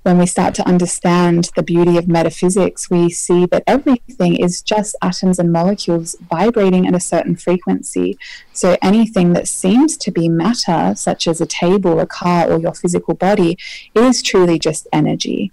when 0.03 0.17
we 0.17 0.25
start 0.25 0.53
to 0.55 0.67
understand 0.67 1.49
the 1.55 1.63
beauty 1.63 1.97
of 1.97 2.07
metaphysics, 2.07 2.89
we 2.89 3.09
see 3.09 3.45
that 3.45 3.63
everything 3.67 4.35
is 4.35 4.61
just 4.61 4.95
atoms 5.01 5.39
and 5.39 5.51
molecules 5.51 6.15
vibrating 6.29 6.87
at 6.87 6.95
a 6.95 6.99
certain 6.99 7.35
frequency. 7.35 8.17
So 8.53 8.77
anything 8.81 9.33
that 9.33 9.47
seems 9.47 9.97
to 9.97 10.11
be 10.11 10.27
matter, 10.29 10.93
such 10.95 11.27
as 11.27 11.39
a 11.39 11.45
table, 11.45 11.99
a 11.99 12.05
car, 12.05 12.51
or 12.51 12.59
your 12.59 12.73
physical 12.73 13.13
body, 13.13 13.57
is 13.95 14.21
truly 14.21 14.59
just 14.59 14.87
energy. 14.91 15.51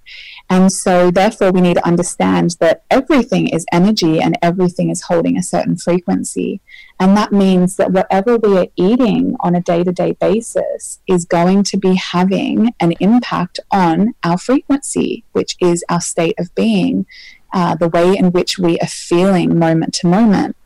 And 0.52 0.73
so, 0.73 1.12
therefore, 1.12 1.52
we 1.52 1.61
need 1.61 1.75
to 1.75 1.87
understand 1.87 2.57
that 2.59 2.83
everything 2.90 3.47
is 3.47 3.64
energy 3.71 4.21
and 4.21 4.37
everything 4.42 4.90
is 4.90 5.02
holding 5.02 5.37
a 5.38 5.45
certain 5.45 5.76
frequency. 5.76 6.61
And 6.99 7.16
that 7.16 7.30
means 7.30 7.76
that 7.76 7.92
whatever 7.92 8.37
we 8.37 8.59
are 8.59 8.66
eating 8.75 9.37
on 9.40 9.54
a 9.54 9.61
day 9.61 9.85
to 9.85 9.92
day 9.92 10.16
basis 10.21 10.99
is 11.07 11.25
going 11.25 11.62
to 11.64 11.76
be 11.76 11.95
having 11.95 12.75
an 12.80 12.95
impact 12.99 13.61
on 13.71 14.14
our 14.25 14.37
frequency, 14.37 15.23
which 15.30 15.54
is 15.61 15.85
our 15.88 16.00
state 16.00 16.35
of 16.37 16.52
being, 16.57 17.07
uh, 17.52 17.76
the 17.76 17.88
way 17.88 18.16
in 18.19 18.33
which 18.33 18.59
we 18.59 18.76
are 18.80 18.88
feeling 18.88 19.57
moment 19.57 19.95
to 19.95 20.09
moment. 20.09 20.57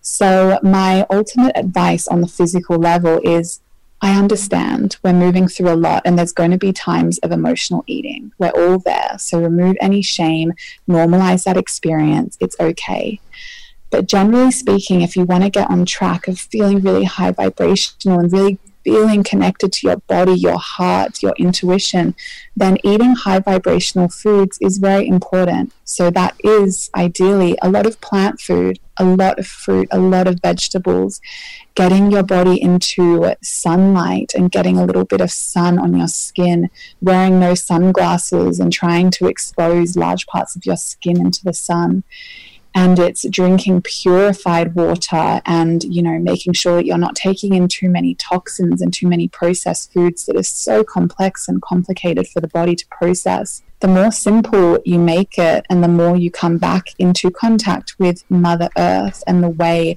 So, 0.00 0.58
my 0.64 1.06
ultimate 1.12 1.52
advice 1.54 2.08
on 2.08 2.22
the 2.22 2.28
physical 2.28 2.76
level 2.76 3.20
is 3.22 3.60
I 4.00 4.18
understand 4.18 4.96
we're 5.02 5.12
moving 5.12 5.48
through 5.48 5.70
a 5.70 5.74
lot 5.74 6.02
and 6.04 6.18
there's 6.18 6.32
going 6.32 6.52
to 6.52 6.58
be 6.58 6.72
times 6.72 7.18
of 7.18 7.32
emotional 7.32 7.84
eating. 7.86 8.32
We're 8.38 8.50
all 8.50 8.78
there. 8.78 9.16
So 9.18 9.40
remove 9.40 9.76
any 9.80 10.02
shame, 10.02 10.52
normalize 10.88 11.44
that 11.44 11.56
experience. 11.56 12.36
It's 12.40 12.56
okay. 12.60 13.20
But 13.90 14.06
generally 14.06 14.50
speaking, 14.52 15.00
if 15.00 15.16
you 15.16 15.24
want 15.24 15.44
to 15.44 15.50
get 15.50 15.70
on 15.70 15.84
track 15.84 16.28
of 16.28 16.38
feeling 16.38 16.80
really 16.80 17.04
high 17.04 17.32
vibrational 17.32 18.20
and 18.20 18.32
really 18.32 18.58
feeling 18.88 19.22
connected 19.22 19.70
to 19.70 19.86
your 19.86 19.98
body, 20.14 20.32
your 20.32 20.56
heart, 20.58 21.22
your 21.22 21.34
intuition, 21.36 22.14
then 22.56 22.78
eating 22.82 23.14
high 23.14 23.38
vibrational 23.38 24.08
foods 24.08 24.56
is 24.62 24.78
very 24.78 25.06
important. 25.06 25.74
So, 25.84 26.10
that 26.10 26.34
is 26.42 26.90
ideally 26.96 27.58
a 27.60 27.68
lot 27.68 27.84
of 27.84 28.00
plant 28.00 28.40
food, 28.40 28.78
a 28.96 29.04
lot 29.04 29.38
of 29.38 29.46
fruit, 29.46 29.88
a 29.90 29.98
lot 29.98 30.26
of 30.26 30.40
vegetables, 30.40 31.20
getting 31.74 32.10
your 32.10 32.22
body 32.22 32.60
into 32.60 33.34
sunlight 33.42 34.32
and 34.34 34.50
getting 34.50 34.78
a 34.78 34.86
little 34.86 35.04
bit 35.04 35.20
of 35.20 35.30
sun 35.30 35.78
on 35.78 35.94
your 35.94 36.08
skin, 36.08 36.70
wearing 37.02 37.38
no 37.38 37.54
sunglasses 37.54 38.58
and 38.58 38.72
trying 38.72 39.10
to 39.10 39.26
expose 39.26 39.96
large 39.96 40.26
parts 40.28 40.56
of 40.56 40.64
your 40.64 40.76
skin 40.76 41.18
into 41.18 41.44
the 41.44 41.52
sun 41.52 42.04
and 42.74 42.98
it's 42.98 43.28
drinking 43.28 43.82
purified 43.82 44.74
water 44.74 45.40
and 45.46 45.84
you 45.84 46.02
know 46.02 46.18
making 46.18 46.52
sure 46.52 46.76
that 46.76 46.86
you're 46.86 46.98
not 46.98 47.16
taking 47.16 47.54
in 47.54 47.68
too 47.68 47.88
many 47.88 48.14
toxins 48.14 48.82
and 48.82 48.92
too 48.92 49.08
many 49.08 49.28
processed 49.28 49.92
foods 49.92 50.26
that 50.26 50.36
are 50.36 50.42
so 50.42 50.84
complex 50.84 51.48
and 51.48 51.62
complicated 51.62 52.28
for 52.28 52.40
the 52.40 52.48
body 52.48 52.74
to 52.74 52.86
process. 52.88 53.62
The 53.80 53.88
more 53.88 54.10
simple 54.10 54.78
you 54.84 54.98
make 54.98 55.38
it 55.38 55.64
and 55.70 55.84
the 55.84 55.88
more 55.88 56.16
you 56.16 56.32
come 56.32 56.58
back 56.58 56.88
into 56.98 57.30
contact 57.30 57.94
with 58.00 58.28
mother 58.28 58.68
earth 58.76 59.22
and 59.26 59.42
the 59.42 59.50
way 59.50 59.96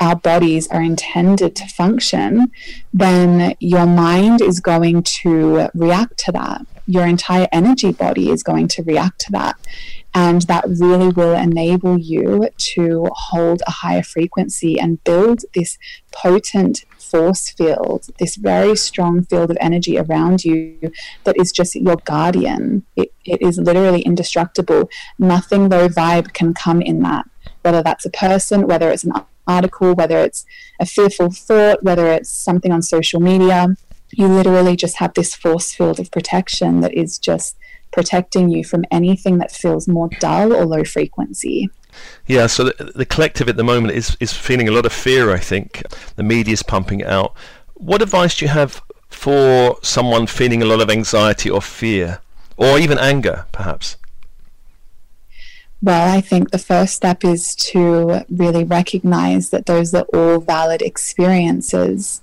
our 0.00 0.16
bodies 0.16 0.66
are 0.68 0.82
intended 0.82 1.54
to 1.56 1.66
function, 1.68 2.50
then 2.92 3.54
your 3.60 3.86
mind 3.86 4.40
is 4.40 4.58
going 4.58 5.02
to 5.02 5.68
react 5.74 6.18
to 6.18 6.32
that. 6.32 6.66
Your 6.86 7.06
entire 7.06 7.46
energy 7.52 7.92
body 7.92 8.30
is 8.30 8.42
going 8.42 8.68
to 8.68 8.82
react 8.82 9.20
to 9.20 9.32
that. 9.32 9.56
And 10.12 10.42
that 10.42 10.64
really 10.66 11.08
will 11.08 11.34
enable 11.34 11.96
you 11.96 12.48
to 12.74 13.08
hold 13.12 13.62
a 13.66 13.70
higher 13.70 14.02
frequency 14.02 14.80
and 14.80 15.02
build 15.04 15.44
this 15.54 15.78
potent 16.10 16.84
force 16.98 17.50
field, 17.50 18.06
this 18.18 18.36
very 18.36 18.74
strong 18.74 19.24
field 19.24 19.50
of 19.50 19.58
energy 19.60 19.98
around 19.98 20.44
you 20.44 20.92
that 21.24 21.36
is 21.38 21.52
just 21.52 21.76
your 21.76 21.96
guardian. 22.04 22.84
It, 22.96 23.12
it 23.24 23.40
is 23.40 23.58
literally 23.58 24.02
indestructible. 24.02 24.88
Nothing 25.18 25.68
low 25.68 25.88
vibe 25.88 26.32
can 26.32 26.54
come 26.54 26.80
in 26.82 27.02
that, 27.02 27.29
whether 27.62 27.82
that's 27.82 28.06
a 28.06 28.10
person, 28.10 28.66
whether 28.66 28.90
it's 28.90 29.04
an 29.04 29.12
article, 29.46 29.94
whether 29.94 30.18
it's 30.18 30.44
a 30.78 30.86
fearful 30.86 31.30
thought, 31.30 31.82
whether 31.82 32.06
it's 32.12 32.30
something 32.30 32.72
on 32.72 32.82
social 32.82 33.20
media. 33.20 33.76
You 34.10 34.26
literally 34.26 34.76
just 34.76 34.96
have 34.96 35.14
this 35.14 35.34
force 35.34 35.72
field 35.72 36.00
of 36.00 36.10
protection 36.10 36.80
that 36.80 36.94
is 36.94 37.18
just 37.18 37.56
protecting 37.92 38.48
you 38.48 38.64
from 38.64 38.84
anything 38.90 39.38
that 39.38 39.52
feels 39.52 39.88
more 39.88 40.08
dull 40.20 40.52
or 40.52 40.64
low 40.64 40.84
frequency. 40.84 41.70
Yeah, 42.26 42.46
so 42.46 42.64
the, 42.64 42.92
the 42.94 43.04
collective 43.04 43.48
at 43.48 43.56
the 43.56 43.64
moment 43.64 43.94
is, 43.94 44.16
is 44.20 44.32
feeling 44.32 44.68
a 44.68 44.72
lot 44.72 44.86
of 44.86 44.92
fear, 44.92 45.32
I 45.32 45.38
think. 45.38 45.82
The 46.16 46.22
media 46.22 46.52
is 46.52 46.62
pumping 46.62 47.00
it 47.00 47.06
out. 47.06 47.34
What 47.74 48.02
advice 48.02 48.36
do 48.36 48.44
you 48.44 48.50
have 48.50 48.82
for 49.08 49.76
someone 49.82 50.26
feeling 50.26 50.62
a 50.62 50.66
lot 50.66 50.80
of 50.80 50.90
anxiety 50.90 51.50
or 51.50 51.60
fear, 51.60 52.20
or 52.56 52.78
even 52.78 52.98
anger, 52.98 53.46
perhaps? 53.52 53.96
Well, 55.82 56.14
I 56.14 56.20
think 56.20 56.50
the 56.50 56.58
first 56.58 56.94
step 56.94 57.24
is 57.24 57.54
to 57.56 58.22
really 58.28 58.64
recognize 58.64 59.48
that 59.48 59.64
those 59.64 59.94
are 59.94 60.04
all 60.12 60.38
valid 60.38 60.82
experiences. 60.82 62.20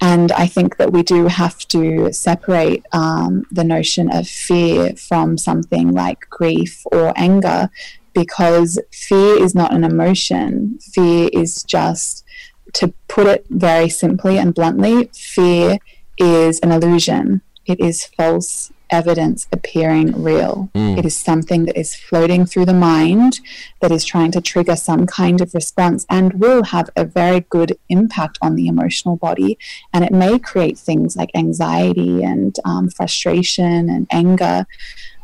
And 0.00 0.30
I 0.30 0.46
think 0.46 0.76
that 0.76 0.92
we 0.92 1.02
do 1.02 1.26
have 1.26 1.58
to 1.68 2.12
separate 2.12 2.86
um, 2.92 3.46
the 3.50 3.64
notion 3.64 4.12
of 4.12 4.28
fear 4.28 4.94
from 4.94 5.38
something 5.38 5.90
like 5.90 6.30
grief 6.30 6.82
or 6.92 7.12
anger, 7.16 7.68
because 8.14 8.78
fear 8.92 9.42
is 9.42 9.56
not 9.56 9.74
an 9.74 9.82
emotion. 9.82 10.78
Fear 10.78 11.30
is 11.32 11.64
just, 11.64 12.24
to 12.74 12.94
put 13.08 13.26
it 13.26 13.44
very 13.50 13.88
simply 13.88 14.38
and 14.38 14.54
bluntly, 14.54 15.10
fear 15.12 15.78
is 16.16 16.60
an 16.60 16.70
illusion. 16.70 17.42
It 17.66 17.80
is 17.80 18.04
false 18.04 18.70
evidence 18.90 19.46
appearing 19.52 20.22
real. 20.22 20.70
Mm. 20.74 20.98
It 20.98 21.04
is 21.04 21.16
something 21.16 21.64
that 21.66 21.78
is 21.78 21.94
floating 21.94 22.46
through 22.46 22.66
the 22.66 22.74
mind 22.74 23.40
that 23.80 23.92
is 23.92 24.04
trying 24.04 24.32
to 24.32 24.40
trigger 24.40 24.76
some 24.76 25.06
kind 25.06 25.40
of 25.40 25.54
response 25.54 26.06
and 26.08 26.34
will 26.34 26.64
have 26.64 26.90
a 26.96 27.04
very 27.04 27.40
good 27.40 27.78
impact 27.88 28.38
on 28.42 28.54
the 28.54 28.66
emotional 28.66 29.16
body. 29.16 29.58
And 29.92 30.04
it 30.04 30.12
may 30.12 30.38
create 30.38 30.78
things 30.78 31.16
like 31.16 31.30
anxiety 31.34 32.22
and 32.22 32.56
um, 32.64 32.88
frustration 32.88 33.88
and 33.88 34.06
anger. 34.10 34.66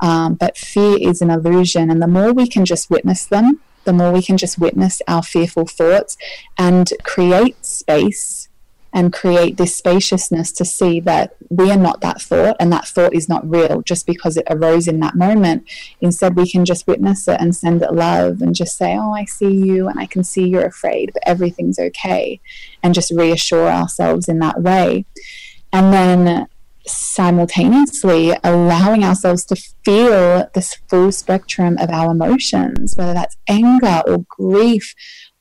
Um, 0.00 0.34
but 0.34 0.56
fear 0.56 0.98
is 1.00 1.22
an 1.22 1.30
illusion. 1.30 1.90
And 1.90 2.02
the 2.02 2.06
more 2.06 2.32
we 2.32 2.48
can 2.48 2.64
just 2.64 2.90
witness 2.90 3.26
them, 3.26 3.60
the 3.84 3.92
more 3.92 4.12
we 4.12 4.22
can 4.22 4.36
just 4.36 4.58
witness 4.58 5.00
our 5.06 5.22
fearful 5.22 5.66
thoughts 5.66 6.16
and 6.58 6.92
create 7.04 7.64
space 7.64 8.48
and 8.92 9.12
create 9.12 9.56
this 9.56 9.74
spaciousness 9.74 10.52
to 10.52 10.64
see 10.64 11.00
that 11.00 11.36
we 11.50 11.70
are 11.70 11.76
not 11.76 12.00
that 12.00 12.20
thought 12.20 12.56
and 12.58 12.72
that 12.72 12.86
thought 12.86 13.14
is 13.14 13.28
not 13.28 13.48
real 13.48 13.82
just 13.82 14.06
because 14.06 14.36
it 14.36 14.46
arose 14.48 14.88
in 14.88 15.00
that 15.00 15.14
moment. 15.14 15.68
Instead, 16.00 16.36
we 16.36 16.50
can 16.50 16.64
just 16.64 16.86
witness 16.86 17.28
it 17.28 17.40
and 17.40 17.54
send 17.54 17.82
it 17.82 17.92
love 17.92 18.40
and 18.40 18.54
just 18.54 18.76
say, 18.76 18.96
Oh, 18.96 19.12
I 19.12 19.24
see 19.24 19.52
you 19.52 19.88
and 19.88 19.98
I 19.98 20.06
can 20.06 20.24
see 20.24 20.48
you're 20.48 20.64
afraid, 20.64 21.10
but 21.12 21.22
everything's 21.26 21.78
okay. 21.78 22.40
And 22.82 22.94
just 22.94 23.10
reassure 23.10 23.68
ourselves 23.68 24.28
in 24.28 24.38
that 24.38 24.62
way. 24.62 25.04
And 25.72 25.92
then 25.92 26.46
simultaneously 26.86 28.32
allowing 28.44 29.04
ourselves 29.04 29.44
to 29.44 29.56
feel 29.84 30.48
this 30.54 30.76
full 30.88 31.10
spectrum 31.12 31.76
of 31.78 31.90
our 31.90 32.12
emotions, 32.12 32.94
whether 32.96 33.12
that's 33.12 33.36
anger 33.48 34.02
or 34.06 34.24
grief 34.28 34.94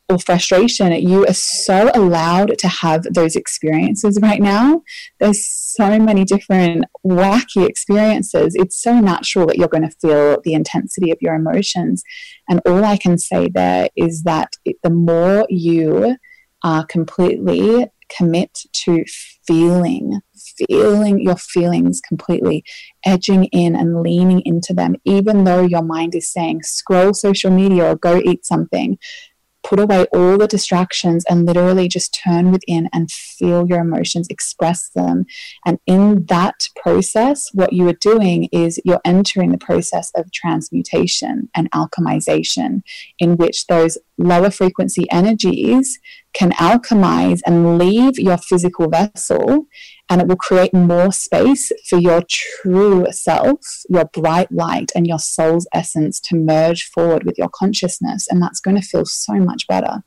or 0.08 0.20
frustration, 0.20 0.92
you 0.94 1.26
are 1.26 1.34
so 1.34 1.90
allowed 1.96 2.58
to 2.60 2.68
have 2.68 3.04
those 3.04 3.36
experiences 3.36 4.20
right 4.22 4.42
now. 4.42 4.84
There's 5.20 5.46
so 5.48 5.98
many 5.98 6.24
different 6.24 6.86
wacky 7.06 7.68
experiences. 7.68 8.56
It's 8.56 8.82
so 8.82 9.00
natural 9.00 9.48
that 9.48 9.58
you're 9.58 9.68
going 9.68 9.90
to 9.90 9.96
feel 10.02 10.42
the 10.44 10.54
intensity 10.54 11.12
of 11.12 11.18
your 11.22 11.34
emotions. 11.34 12.04
And 12.48 12.62
all 12.68 12.86
I 12.86 12.98
can 12.98 13.18
say 13.18 13.50
there 13.50 13.90
is 13.96 14.24
that 14.24 14.54
it, 14.64 14.78
the 14.84 14.92
more 14.92 15.48
you 15.50 16.18
are 16.64 16.86
completely 16.86 17.88
commit 18.16 18.60
to 18.74 19.04
feeling, 19.48 20.22
feeling 20.70 21.20
your 21.20 21.36
feelings 21.36 22.00
completely, 22.08 22.64
edging 23.04 23.46
in 23.46 23.76
and 23.76 24.02
leaning 24.02 24.42
into 24.46 24.74
them, 24.74 24.96
even 25.04 25.44
though 25.44 25.62
your 25.62 25.82
mind 25.82 26.14
is 26.14 26.32
saying, 26.32 26.62
scroll 26.62 27.14
social 27.14 27.50
media 27.50 27.86
or 27.86 27.96
go 27.96 28.22
eat 28.24 28.46
something 28.46 29.00
put 29.66 29.80
away 29.80 30.06
all 30.14 30.38
the 30.38 30.48
distractions 30.48 31.26
and 31.28 31.46
literally 31.46 31.88
just 31.88 32.14
turn 32.14 32.52
within 32.52 32.88
and 32.94 33.12
feel 33.12 33.68
your 33.68 33.80
emotions, 33.80 34.28
express 34.30 34.90
them. 34.90 35.26
And 35.66 35.80
in 35.88 36.26
that 36.26 36.68
process, 36.76 37.50
what 37.54 37.74
you 37.74 37.88
are 37.88 37.94
doing 37.94 38.48
is 38.52 38.80
you're 38.86 39.02
entering 39.04 39.52
the 39.52 39.58
process 39.58 40.12
of 40.16 40.32
transmutation 40.32 41.50
and 41.56 41.72
alchemization, 41.72 42.84
in 43.18 43.38
which 43.38 43.66
those 43.68 43.98
lower 44.18 44.50
frequency 44.50 45.10
energies 45.12 46.00
can 46.34 46.52
alchemize 46.54 47.42
and 47.46 47.78
leave 47.78 48.18
your 48.18 48.38
physical 48.38 48.90
vessel 48.90 49.68
and 50.10 50.22
it 50.22 50.28
will 50.28 50.36
create 50.36 50.74
more 50.74 51.12
space 51.12 51.72
for 51.88 51.98
your 51.98 52.22
true 52.30 53.08
self, 53.12 53.60
your 53.90 54.06
bright 54.06 54.52
light, 54.52 54.92
and 54.96 55.08
your 55.08 55.20
soul's 55.20 55.68
essence 55.74 56.20
to 56.20 56.36
merge 56.36 56.84
forward 56.84 57.24
with 57.24 57.38
your 57.38 57.50
consciousness. 57.50 58.28
And 58.30 58.42
that's 58.42 58.60
going 58.60 58.80
to 58.80 58.88
feel 58.88 59.06
so 59.06 59.34
much 59.34 59.68
better. 59.68 60.04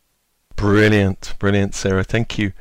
Brilliant, 0.54 1.34
brilliant, 1.38 1.74
Sarah. 1.74 2.04
Thank 2.04 2.38
you. 2.38 2.52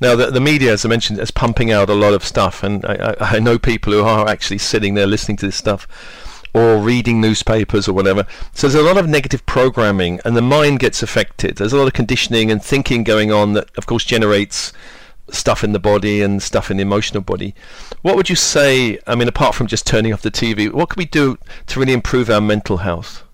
Now, 0.00 0.16
the, 0.16 0.30
the 0.30 0.40
media, 0.40 0.72
as 0.72 0.84
I 0.84 0.88
mentioned, 0.88 1.18
is 1.18 1.30
pumping 1.30 1.70
out 1.70 1.90
a 1.90 1.94
lot 1.94 2.14
of 2.14 2.24
stuff, 2.24 2.62
and 2.62 2.84
I, 2.84 3.14
I, 3.20 3.36
I 3.36 3.38
know 3.40 3.58
people 3.58 3.92
who 3.92 4.02
are 4.02 4.28
actually 4.28 4.58
sitting 4.58 4.94
there 4.94 5.06
listening 5.06 5.36
to 5.38 5.46
this 5.46 5.56
stuff 5.56 5.86
or 6.54 6.78
reading 6.78 7.20
newspapers 7.20 7.88
or 7.88 7.92
whatever. 7.92 8.26
So 8.52 8.68
there's 8.68 8.82
a 8.82 8.86
lot 8.86 8.98
of 8.98 9.08
negative 9.08 9.44
programming, 9.46 10.20
and 10.24 10.36
the 10.36 10.42
mind 10.42 10.80
gets 10.80 11.02
affected. 11.02 11.56
There's 11.56 11.72
a 11.72 11.78
lot 11.78 11.86
of 11.86 11.92
conditioning 11.92 12.50
and 12.50 12.62
thinking 12.62 13.04
going 13.04 13.32
on 13.32 13.54
that, 13.54 13.70
of 13.76 13.86
course, 13.86 14.04
generates 14.04 14.72
stuff 15.30 15.64
in 15.64 15.72
the 15.72 15.78
body 15.78 16.20
and 16.20 16.42
stuff 16.42 16.70
in 16.70 16.76
the 16.76 16.82
emotional 16.82 17.22
body. 17.22 17.54
What 18.02 18.16
would 18.16 18.28
you 18.28 18.36
say? 18.36 18.98
I 19.06 19.14
mean, 19.14 19.28
apart 19.28 19.54
from 19.54 19.66
just 19.66 19.86
turning 19.86 20.12
off 20.12 20.22
the 20.22 20.30
TV, 20.30 20.70
what 20.70 20.90
can 20.90 21.00
we 21.00 21.06
do 21.06 21.38
to 21.68 21.80
really 21.80 21.94
improve 21.94 22.28
our 22.28 22.40
mental 22.40 22.78
health? 22.78 23.24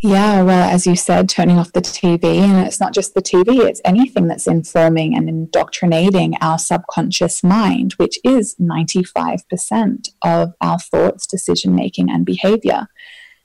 Yeah, 0.00 0.42
well, 0.42 0.70
as 0.70 0.86
you 0.86 0.94
said, 0.94 1.28
turning 1.28 1.58
off 1.58 1.72
the 1.72 1.80
TV, 1.80 2.36
and 2.36 2.64
it's 2.64 2.78
not 2.78 2.94
just 2.94 3.14
the 3.14 3.22
TV, 3.22 3.66
it's 3.66 3.80
anything 3.84 4.28
that's 4.28 4.46
informing 4.46 5.16
and 5.16 5.28
indoctrinating 5.28 6.36
our 6.40 6.56
subconscious 6.56 7.42
mind, 7.42 7.94
which 7.94 8.20
is 8.22 8.54
95% 8.60 10.08
of 10.24 10.52
our 10.60 10.78
thoughts, 10.78 11.26
decision 11.26 11.74
making, 11.74 12.10
and 12.10 12.24
behavior. 12.24 12.86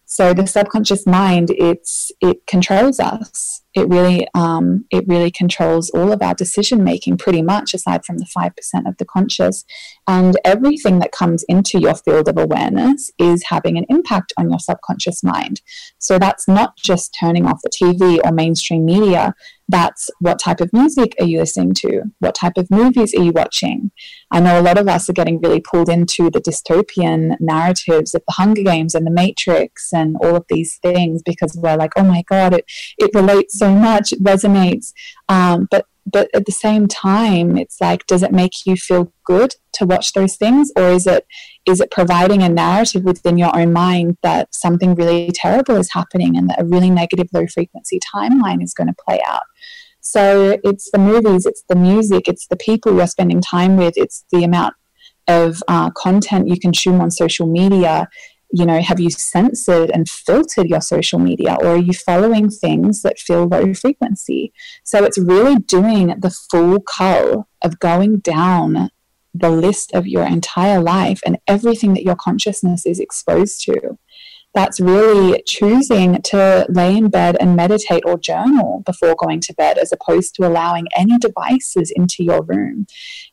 So 0.06 0.36
the 0.36 0.46
subconscious 0.46 1.08
mind, 1.08 1.50
it's 1.50 2.12
it 2.22 2.46
controls 2.46 3.00
us. 3.00 3.63
It 3.76 3.88
really 3.90 4.28
um, 4.34 4.86
it 4.92 5.06
really 5.08 5.32
controls 5.32 5.90
all 5.92 6.12
of 6.12 6.22
our 6.22 6.34
decision 6.34 6.84
making, 6.84 7.18
pretty 7.18 7.42
much, 7.42 7.74
aside 7.74 8.06
from 8.06 8.18
the 8.18 8.26
five 8.26 8.56
percent 8.56 8.88
of 8.88 8.98
the 8.98 9.06
conscious. 9.06 9.66
And 10.08 10.40
everything 10.46 11.00
that 11.00 11.12
comes 11.12 11.44
into 11.50 11.80
your 11.80 11.96
field 11.96 12.28
of 12.28 12.38
awareness 12.38 13.12
is 13.18 13.46
having 13.50 13.78
an 13.78 13.86
impact 13.90 14.34
on 14.38 14.50
your 14.50 14.60
subconscious 14.60 15.24
mind. 15.24 15.62
So 15.98 16.20
that's 16.20 16.48
not 16.48 16.78
just 16.78 17.16
turning 17.20 17.46
off 17.46 17.62
the 17.64 17.70
TV 17.70 18.20
or 18.24 18.32
mainstream 18.32 18.86
media, 18.86 19.34
that's 19.70 20.10
what 20.20 20.40
type 20.40 20.60
of 20.60 20.74
music 20.74 21.16
are 21.20 21.26
you 21.26 21.40
listening 21.40 21.74
to? 21.76 22.04
What 22.20 22.36
type 22.36 22.58
of 22.58 22.70
movies 22.70 23.14
are 23.16 23.24
you 23.24 23.32
watching? 23.32 23.92
I 24.32 24.40
know 24.40 24.60
a 24.60 24.62
lot 24.62 24.78
of 24.78 24.88
us 24.88 25.10
are 25.10 25.14
getting 25.14 25.40
really 25.42 25.62
pulled 25.62 25.90
into 25.90 26.30
the 26.30 26.42
dystopian 26.42 27.36
narratives 27.40 28.14
of 28.14 28.24
the 28.28 28.34
Hunger 28.34 28.64
Games 28.64 28.94
and 28.94 29.06
the 29.06 29.12
Matrix 29.12 29.94
and 29.94 30.18
all 30.22 30.36
of 30.36 30.46
these 30.50 30.78
things 30.82 31.22
because 31.24 31.56
we're 31.56 31.78
like, 31.78 31.92
oh 31.96 32.04
my 32.04 32.24
God, 32.24 32.54
it, 32.54 32.66
it 32.98 33.12
relates 33.14 33.58
so 33.64 33.74
much, 33.74 34.12
it 34.12 34.24
resonates. 34.24 34.94
Um, 35.30 35.68
but 35.70 35.86
but 36.06 36.28
at 36.34 36.46
the 36.46 36.52
same 36.52 36.86
time 36.86 37.58
it's 37.58 37.80
like 37.80 38.06
does 38.08 38.24
it 38.24 38.34
make 38.34 38.52
you 38.66 38.76
feel 38.76 39.14
good 39.24 39.56
to 39.72 39.86
watch 39.86 40.12
those 40.12 40.36
things 40.36 40.70
or 40.76 40.90
is 40.90 41.08
it 41.08 41.26
is 41.66 41.80
it 41.80 41.90
providing 41.92 42.44
a 42.44 42.50
narrative 42.50 43.06
within 43.06 43.38
your 43.38 43.58
own 43.58 43.72
mind 43.72 44.18
that 44.22 44.54
something 44.54 44.96
really 44.96 45.32
terrible 45.34 45.78
is 45.78 45.94
happening 45.94 46.36
and 46.36 46.50
that 46.50 46.60
a 46.60 46.66
really 46.66 46.90
negative 46.90 47.28
low 47.32 47.48
frequency 47.48 48.02
timeline 48.14 48.62
is 48.62 48.74
going 48.74 48.90
to 48.90 49.04
play 49.08 49.22
out 49.26 49.44
so 50.04 50.60
it's 50.66 50.92
the 50.92 51.00
movies, 51.00 51.46
it's 51.46 51.64
the 51.70 51.76
music, 51.76 52.28
it's 52.28 52.48
the 52.48 52.58
people 52.58 52.94
you're 52.94 53.08
spending 53.08 53.42
time 53.42 53.78
with, 53.78 53.94
it's 53.96 54.26
the 54.32 54.44
amount 54.44 54.76
of 55.30 55.64
uh, 55.70 55.90
content 55.92 56.50
you 56.50 56.60
consume 56.60 57.00
on 57.00 57.10
social 57.10 57.48
media. 57.48 58.10
You 58.56 58.68
know, 58.68 58.82
have 58.82 59.00
you 59.00 59.10
censored 59.10 59.90
and 59.90 60.08
filtered 60.08 60.68
your 60.68 60.80
social 60.80 61.18
media, 61.18 61.58
or 61.60 61.70
are 61.70 61.78
you 61.78 61.92
following 61.92 62.50
things 62.50 63.02
that 63.02 63.18
feel 63.18 63.48
low 63.48 63.74
frequency? 63.74 64.54
So 64.84 65.04
it's 65.04 65.18
really 65.18 65.56
doing 65.56 66.08
the 66.20 66.30
full 66.52 66.80
cull 66.82 67.50
of 67.64 67.80
going 67.80 68.20
down 68.20 68.90
the 69.34 69.50
list 69.50 69.92
of 69.94 70.06
your 70.06 70.24
entire 70.24 70.80
life 70.80 71.20
and 71.26 71.40
everything 71.48 71.96
that 71.96 72.04
your 72.04 72.16
consciousness 72.16 72.86
is 72.86 73.00
exposed 73.00 73.64
to 73.66 73.98
that's 74.54 74.80
really 74.80 75.42
choosing 75.48 76.22
to 76.22 76.66
lay 76.70 76.96
in 76.96 77.10
bed 77.10 77.36
and 77.40 77.56
meditate 77.56 78.04
or 78.06 78.18
journal 78.18 78.84
before 78.86 79.16
going 79.18 79.40
to 79.40 79.54
bed 79.54 79.78
as 79.78 79.92
opposed 79.92 80.36
to 80.36 80.48
allowing 80.48 80.88
any 80.96 81.18
devices 81.18 81.92
into 81.96 82.24
your 82.24 82.44
room 82.44 82.86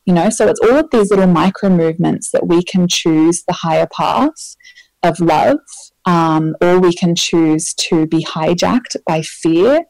you 0.04 0.14
know 0.14 0.30
so 0.30 0.48
it's 0.48 0.60
all 0.60 0.78
of 0.78 0.88
these 0.90 1.10
little 1.10 1.26
micro 1.26 1.68
movements 1.68 2.30
that 2.30 2.46
we 2.46 2.62
can 2.62 2.88
choose 2.88 3.44
the 3.46 3.54
higher 3.54 3.86
path 3.86 4.56
of 5.02 5.20
love 5.20 5.58
um, 6.06 6.56
or 6.60 6.78
we 6.78 6.92
can 6.92 7.14
choose 7.14 7.74
to 7.74 8.06
be 8.06 8.24
hijacked 8.24 8.96
by 9.06 9.22
fear 9.22 9.84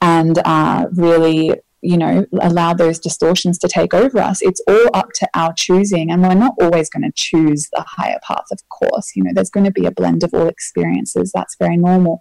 and 0.00 0.38
uh, 0.44 0.86
really 0.92 1.52
you 1.82 1.98
know, 1.98 2.24
allow 2.40 2.72
those 2.72 3.00
distortions 3.00 3.58
to 3.58 3.66
take 3.66 3.92
over 3.92 4.20
us. 4.20 4.40
It's 4.40 4.62
all 4.68 4.88
up 4.94 5.08
to 5.16 5.28
our 5.34 5.52
choosing. 5.52 6.12
And 6.12 6.22
we're 6.22 6.34
not 6.34 6.54
always 6.60 6.88
going 6.88 7.02
to 7.02 7.12
choose 7.14 7.68
the 7.72 7.84
higher 7.86 8.20
path, 8.22 8.44
of 8.52 8.60
course. 8.68 9.12
You 9.16 9.24
know, 9.24 9.32
there's 9.34 9.50
going 9.50 9.64
to 9.64 9.72
be 9.72 9.84
a 9.84 9.90
blend 9.90 10.22
of 10.22 10.32
all 10.32 10.46
experiences. 10.46 11.32
That's 11.34 11.56
very 11.58 11.76
normal. 11.76 12.20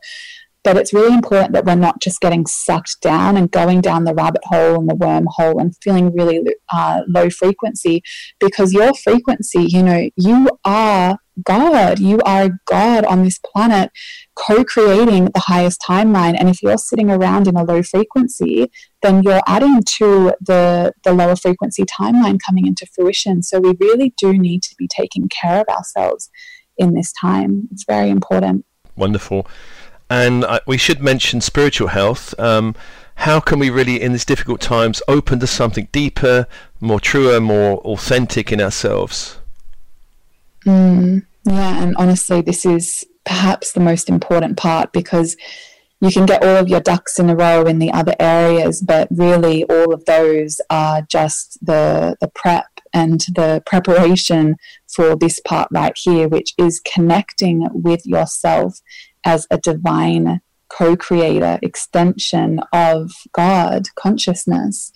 But 0.63 0.77
it's 0.77 0.93
really 0.93 1.13
important 1.13 1.53
that 1.53 1.65
we're 1.65 1.75
not 1.75 2.01
just 2.01 2.21
getting 2.21 2.45
sucked 2.45 3.01
down 3.01 3.35
and 3.35 3.49
going 3.49 3.81
down 3.81 4.03
the 4.03 4.13
rabbit 4.13 4.43
hole 4.45 4.79
and 4.79 4.87
the 4.87 4.93
wormhole 4.93 5.59
and 5.59 5.75
feeling 5.81 6.13
really 6.13 6.41
uh, 6.71 7.01
low 7.07 7.29
frequency 7.29 8.03
because 8.39 8.73
your 8.73 8.93
frequency, 8.93 9.63
you 9.63 9.81
know, 9.81 10.09
you 10.15 10.49
are 10.63 11.17
God. 11.43 11.99
You 11.99 12.19
are 12.25 12.59
God 12.65 13.05
on 13.05 13.23
this 13.23 13.39
planet, 13.39 13.91
co 14.35 14.63
creating 14.63 15.25
the 15.33 15.39
highest 15.39 15.81
timeline. 15.81 16.35
And 16.37 16.49
if 16.49 16.61
you're 16.61 16.77
sitting 16.77 17.09
around 17.09 17.47
in 17.47 17.55
a 17.55 17.63
low 17.63 17.81
frequency, 17.83 18.71
then 19.01 19.23
you're 19.23 19.41
adding 19.47 19.81
to 19.83 20.33
the, 20.41 20.93
the 21.03 21.13
lower 21.13 21.35
frequency 21.35 21.83
timeline 21.83 22.37
coming 22.45 22.67
into 22.67 22.85
fruition. 22.85 23.41
So 23.43 23.59
we 23.59 23.75
really 23.79 24.13
do 24.17 24.33
need 24.33 24.63
to 24.63 24.75
be 24.77 24.87
taking 24.87 25.29
care 25.29 25.61
of 25.61 25.67
ourselves 25.67 26.29
in 26.77 26.93
this 26.93 27.11
time. 27.13 27.67
It's 27.71 27.85
very 27.85 28.09
important. 28.09 28.65
Wonderful. 28.95 29.47
And 30.11 30.43
uh, 30.43 30.59
we 30.67 30.77
should 30.77 31.01
mention 31.01 31.39
spiritual 31.39 31.87
health. 31.87 32.37
Um, 32.37 32.75
how 33.15 33.39
can 33.39 33.59
we 33.59 33.69
really, 33.69 34.01
in 34.01 34.11
these 34.11 34.25
difficult 34.25 34.59
times, 34.59 35.01
open 35.07 35.39
to 35.39 35.47
something 35.47 35.87
deeper, 35.93 36.47
more 36.81 36.99
truer, 36.99 37.39
more 37.39 37.77
authentic 37.79 38.51
in 38.51 38.59
ourselves? 38.59 39.37
Mm, 40.65 41.25
yeah, 41.45 41.81
and 41.81 41.95
honestly, 41.95 42.41
this 42.41 42.65
is 42.65 43.05
perhaps 43.23 43.71
the 43.71 43.79
most 43.79 44.09
important 44.09 44.57
part 44.57 44.91
because 44.91 45.37
you 46.01 46.11
can 46.11 46.25
get 46.25 46.43
all 46.43 46.57
of 46.57 46.67
your 46.67 46.81
ducks 46.81 47.17
in 47.17 47.29
a 47.29 47.35
row 47.35 47.65
in 47.65 47.79
the 47.79 47.93
other 47.93 48.15
areas, 48.19 48.81
but 48.81 49.07
really 49.11 49.63
all 49.65 49.93
of 49.93 50.03
those 50.03 50.59
are 50.69 51.03
just 51.03 51.63
the 51.65 52.17
the 52.19 52.27
prep 52.27 52.65
and 52.93 53.21
the 53.33 53.63
preparation 53.65 54.57
for 54.93 55.15
this 55.15 55.39
part 55.39 55.69
right 55.71 55.95
here, 55.95 56.27
which 56.27 56.53
is 56.57 56.81
connecting 56.81 57.69
with 57.71 58.05
yourself 58.05 58.81
as 59.25 59.47
a 59.51 59.57
divine 59.57 60.41
co 60.69 60.95
creator, 60.95 61.59
extension 61.61 62.61
of 62.73 63.11
God 63.33 63.87
consciousness, 63.95 64.91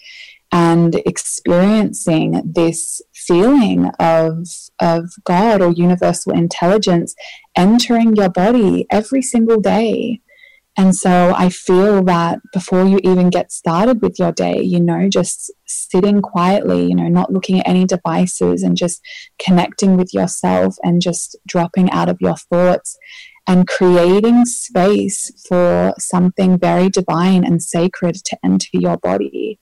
and 0.52 0.96
experiencing 1.06 2.42
this 2.46 3.02
feeling 3.14 3.88
of, 4.00 4.48
of 4.80 5.10
God 5.26 5.62
or 5.62 5.72
universal 5.72 6.32
intelligence 6.32 7.14
entering 7.58 8.16
your 8.16 8.30
body 8.30 8.86
every 8.92 9.22
single 9.22 9.60
day. 9.60 10.22
And 10.78 10.94
so 10.94 11.34
I 11.36 11.50
feel 11.50 12.04
that 12.04 12.40
before 12.52 12.86
you 12.86 13.00
even 13.04 13.30
get 13.30 13.52
started 13.52 14.02
with 14.02 14.20
your 14.20 14.34
day, 14.34 14.62
you 14.62 14.80
know, 14.80 15.08
just 15.10 15.52
sitting 15.66 16.22
quietly, 16.22 16.88
you 16.88 16.96
know, 16.96 17.08
not 17.08 17.32
looking 17.32 17.60
at 17.60 17.68
any 17.68 17.86
devices 17.86 18.62
and 18.62 18.76
just 18.76 19.02
connecting 19.40 19.96
with 19.96 20.14
yourself 20.14 20.76
and 20.84 21.02
just 21.02 21.38
dropping 21.48 21.90
out 21.92 22.10
of 22.10 22.18
your 22.20 22.36
thoughts 22.36 22.98
and 23.48 23.68
creating 23.68 24.46
space 24.46 25.32
for 25.48 25.94
something 26.00 26.58
very 26.58 26.90
divine 26.90 27.44
and 27.44 27.62
sacred 27.62 28.16
to 28.26 28.38
enter 28.44 28.70
your 28.74 28.98
body. 28.98 29.60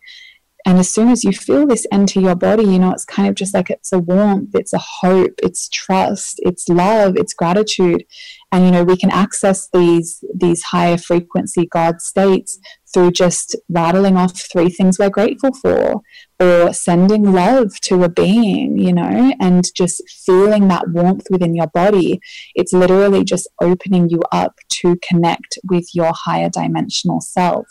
And 0.66 0.80
as 0.80 0.94
soon 0.94 1.10
as 1.10 1.26
you 1.26 1.34
feel 1.34 1.68
this 1.68 1.86
enter 1.92 2.22
your 2.22 2.36
body, 2.36 2.64
you 2.64 2.80
know, 2.80 2.92
it's 2.92 3.04
kind 3.04 3.28
of 3.28 3.36
just 3.36 3.54
like 3.54 3.70
it's 3.70 3.92
a 3.92 4.00
warmth, 4.00 4.56
it's 4.56 4.72
a 4.72 4.78
hope, 4.78 5.34
it's 5.44 5.68
trust, 5.68 6.40
it's 6.44 6.70
love, 6.70 7.18
it's 7.18 7.34
gratitude. 7.34 8.06
And 8.52 8.66
you 8.66 8.72
know, 8.72 8.84
we 8.86 8.96
can 8.96 9.12
access 9.12 9.68
these 9.74 10.24
these 10.34 10.64
higher 10.64 10.98
frequency 10.98 11.66
God 11.66 12.02
states 12.02 12.60
through 12.94 13.12
just 13.12 13.56
rattling 13.70 14.18
off 14.18 14.40
three 14.52 14.70
things 14.70 15.00
we're 15.00 15.10
grateful 15.10 15.54
for 15.54 16.02
or 16.40 16.74
sending 16.74 17.32
love 17.32 17.80
to 17.82 18.04
a 18.04 18.10
being, 18.10 18.78
you 18.78 18.94
know, 18.94 19.34
and 19.40 19.66
just 19.76 20.02
feeling 20.26 20.68
that 20.68 20.90
warmth 20.90 21.26
within 21.30 21.56
your 21.56 21.68
body. 21.68 22.20
It's 22.56 22.74
literally 22.74 23.24
just 23.24 23.50
opening 23.62 24.10
you 24.10 24.22
up 24.32 24.56
to 24.82 24.98
connect 25.08 25.58
with 25.70 25.90
your 25.94 26.12
higher 26.14 26.50
dimensional 26.50 27.22
self 27.22 27.66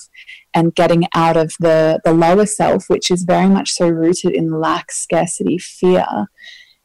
and 0.55 0.75
getting 0.75 1.07
out 1.15 1.37
of 1.37 1.53
the, 1.61 2.01
the 2.05 2.13
lower 2.13 2.47
self, 2.47 2.85
which 2.89 3.11
is 3.11 3.23
very 3.23 3.49
much 3.49 3.71
so 3.73 3.89
rooted 3.89 4.33
in 4.33 4.61
lack, 4.61 4.93
scarcity, 4.93 5.59
fear. 5.59 6.07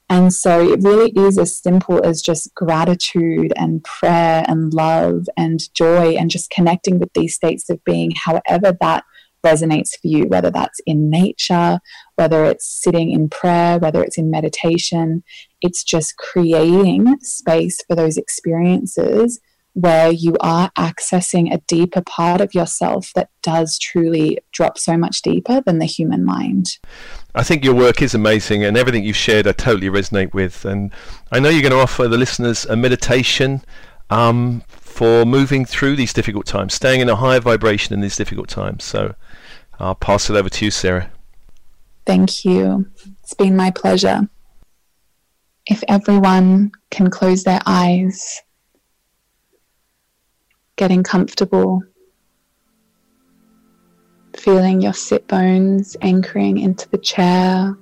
And 0.10 0.34
so 0.34 0.62
it 0.62 0.82
really 0.84 1.12
is 1.12 1.38
as 1.38 1.58
simple 1.58 2.04
as 2.06 2.22
just 2.22 2.54
gratitude 2.56 3.52
and 3.58 3.84
prayer 3.84 4.46
and 4.48 4.74
love 4.74 5.26
and 5.36 5.60
joy 5.74 6.16
and 6.16 6.30
just 6.30 6.50
connecting 6.50 6.98
with 6.98 7.12
these 7.14 7.36
states 7.36 7.70
of 7.70 7.84
being, 7.84 8.14
however 8.16 8.78
that 8.80 9.04
resonates 9.46 9.92
for 9.92 10.08
you, 10.08 10.26
whether 10.26 10.50
that's 10.50 10.80
in 10.86 11.10
nature, 11.10 11.80
whether 12.16 12.46
it's 12.46 12.68
sitting 12.68 13.12
in 13.12 13.30
prayer, 13.30 13.80
whether 13.80 14.04
it's 14.04 14.18
in 14.18 14.32
meditation. 14.32 15.24
It's 15.62 15.84
just 15.84 16.18
creating 16.18 17.18
space 17.22 17.82
for 17.88 17.96
those 17.96 18.18
experiences 18.18 19.40
where 19.78 20.12
you 20.12 20.36
are 20.40 20.72
accessing 20.76 21.54
a 21.54 21.62
deeper 21.68 22.02
part 22.02 22.42
of 22.42 22.56
yourself 22.56 23.12
that 23.14 23.30
does 23.44 23.78
truly 23.78 24.40
drop 24.52 24.76
so 24.76 24.98
much 24.98 25.22
deeper 25.22 25.62
than 25.62 25.78
the 25.78 25.86
human 25.86 26.26
mind. 26.26 26.80
I 27.36 27.44
think 27.44 27.64
your 27.64 27.76
work 27.76 28.02
is 28.02 28.16
amazing, 28.16 28.64
and 28.64 28.76
everything 28.76 29.04
you've 29.04 29.16
shared, 29.16 29.46
I 29.46 29.52
totally 29.52 29.88
resonate 29.88 30.34
with. 30.34 30.66
And 30.66 30.92
I 31.32 31.40
know 31.40 31.50
you're 31.50 31.62
going 31.62 31.74
to 31.74 31.80
offer 31.80 32.08
the 32.08 32.18
listeners 32.18 32.66
a 32.66 32.76
meditation 32.76 33.62
um, 34.10 34.64
for 34.68 35.26
moving 35.26 35.64
through 35.64 35.96
these 35.96 36.12
difficult 36.12 36.48
times, 36.48 36.74
staying 36.74 37.02
in 37.02 37.08
a 37.08 37.16
higher 37.16 37.40
vibration 37.40 37.94
in 37.94 38.02
these 38.02 38.16
difficult 38.16 38.50
times. 38.50 38.84
So 38.84 39.14
I'll 39.80 39.94
pass 39.94 40.28
it 40.28 40.36
over 40.36 40.50
to 40.50 40.66
you, 40.66 40.72
Sarah. 40.72 41.12
Thank 42.08 42.44
you. 42.44 42.88
It's 43.22 43.36
been 43.36 43.56
my 43.56 43.70
pleasure. 43.70 44.28
If 45.68 45.84
everyone 45.88 46.72
can 46.90 47.12
close 47.12 47.44
their 47.44 47.60
eyes, 47.68 48.42
getting 50.78 51.04
comfortable, 51.04 51.84
feeling 54.38 54.82
your 54.82 54.94
sit 54.94 55.28
bones 55.28 55.98
anchoring 56.02 56.58
into 56.58 56.88
the 56.90 56.98
chair, 56.98 57.78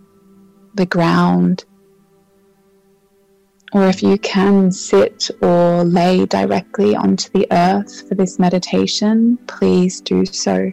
the 0.73 0.85
ground, 0.85 1.65
or 3.73 3.87
if 3.87 4.01
you 4.01 4.17
can 4.17 4.71
sit 4.71 5.29
or 5.41 5.83
lay 5.83 6.25
directly 6.25 6.95
onto 6.95 7.29
the 7.31 7.45
earth 7.51 8.07
for 8.07 8.15
this 8.15 8.39
meditation, 8.39 9.37
please 9.47 9.99
do 9.99 10.25
so. 10.25 10.71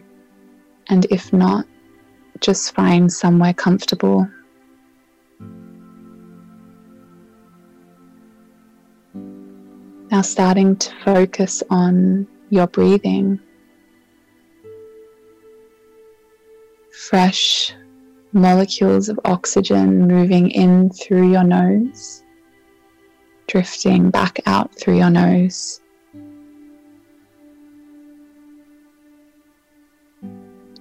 And 0.87 1.05
if 1.11 1.33
not, 1.33 1.65
just 2.39 2.73
find 2.73 3.11
somewhere 3.11 3.53
comfortable. 3.53 4.25
Now, 10.13 10.21
starting 10.21 10.75
to 10.75 10.91
focus 11.03 11.63
on 11.71 12.27
your 12.51 12.67
breathing. 12.67 13.39
Fresh 17.09 17.73
molecules 18.31 19.09
of 19.09 19.19
oxygen 19.25 20.07
moving 20.07 20.51
in 20.51 20.91
through 20.91 21.31
your 21.31 21.43
nose 21.43 22.23
drifting 23.47 24.11
back 24.11 24.39
out 24.45 24.73
through 24.75 24.97
your 24.97 25.09
nose. 25.09 25.81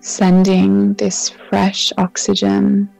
Sending 0.00 0.92
this 0.94 1.30
fresh 1.48 1.90
oxygen, 1.96 2.90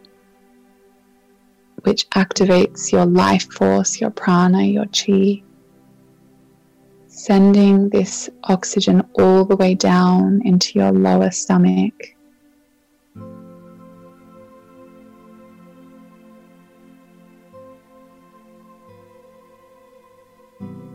which 1.83 2.09
activates 2.11 2.91
your 2.91 3.05
life 3.05 3.53
force, 3.53 4.01
your 4.01 4.11
prana, 4.11 4.63
your 4.63 4.87
chi. 4.87 5.43
Sending 7.15 7.89
this 7.91 8.29
oxygen 8.45 9.03
all 9.15 9.45
the 9.45 9.55
way 9.55 9.75
down 9.75 10.41
into 10.45 10.79
your 10.79 10.91
lower 10.93 11.31
stomach 11.31 12.13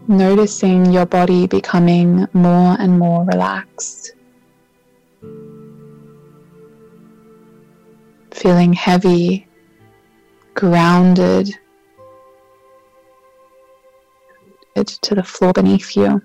noticing 0.08 0.92
your 0.92 1.06
body 1.06 1.48
becoming 1.48 2.28
more 2.34 2.76
and 2.80 2.98
more 2.98 3.26
relaxed. 3.26 4.14
Feeling 8.32 8.74
heavy, 8.74 9.48
grounded 10.54 11.58
to 14.84 15.16
the 15.16 15.24
floor 15.24 15.54
beneath 15.54 15.96
you. 15.96 16.22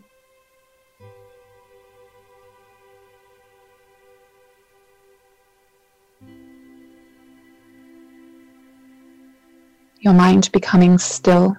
Your 10.01 10.15
mind 10.15 10.51
becoming 10.53 10.99
still, 10.99 11.57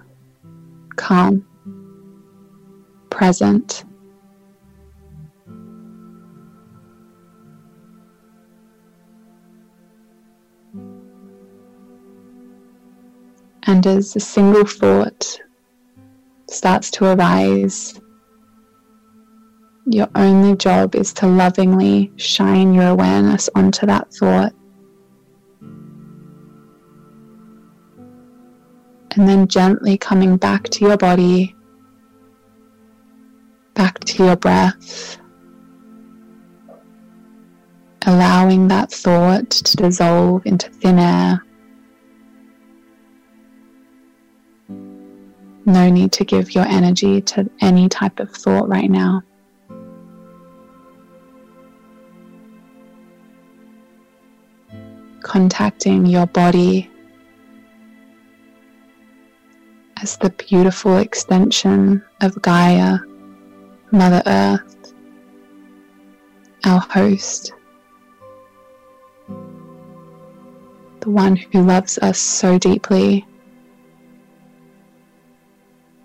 calm 0.96 1.46
present. 3.10 3.84
And 13.66 13.86
as 13.86 14.14
a 14.14 14.20
single 14.20 14.66
thought 14.66 15.40
starts 16.54 16.90
to 16.92 17.12
arise, 17.12 18.00
your 19.86 20.08
only 20.14 20.56
job 20.56 20.94
is 20.94 21.12
to 21.14 21.26
lovingly 21.26 22.12
shine 22.16 22.72
your 22.72 22.88
awareness 22.88 23.50
onto 23.54 23.86
that 23.86 24.12
thought. 24.14 24.52
And 29.16 29.28
then 29.28 29.46
gently 29.46 29.96
coming 29.96 30.36
back 30.36 30.64
to 30.70 30.84
your 30.86 30.96
body 30.96 31.54
back 33.74 33.98
to 34.00 34.24
your 34.24 34.36
breath, 34.36 35.18
allowing 38.06 38.68
that 38.68 38.90
thought 38.90 39.50
to 39.50 39.76
dissolve 39.76 40.46
into 40.46 40.70
thin 40.70 40.98
air. 40.98 41.44
No 45.66 45.90
need 45.90 46.12
to 46.12 46.24
give 46.24 46.54
your 46.54 46.64
energy 46.64 47.20
to 47.22 47.50
any 47.60 47.88
type 47.88 48.20
of 48.20 48.30
thought 48.30 48.68
right 48.68 48.90
now. 48.90 49.22
Contacting 55.22 56.06
your 56.06 56.26
body 56.26 56.90
as 60.02 60.18
the 60.18 60.30
beautiful 60.30 60.98
extension 60.98 62.04
of 62.20 62.40
Gaia. 62.42 62.98
Mother 63.94 64.22
Earth, 64.26 64.92
our 66.64 66.80
host, 66.80 67.52
the 70.98 71.10
one 71.10 71.36
who 71.36 71.62
loves 71.62 71.96
us 71.98 72.18
so 72.18 72.58
deeply, 72.58 73.24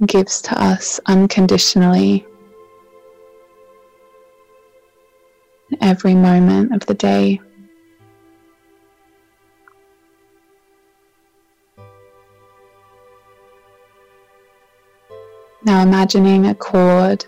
gives 0.05 0.41
to 0.43 0.62
us 0.62 0.99
unconditionally 1.05 2.25
every 5.81 6.15
moment 6.15 6.73
of 6.73 6.85
the 6.85 6.93
day. 6.93 7.39
Now 15.65 15.83
imagining 15.83 16.47
a 16.47 16.55
cord 16.55 17.25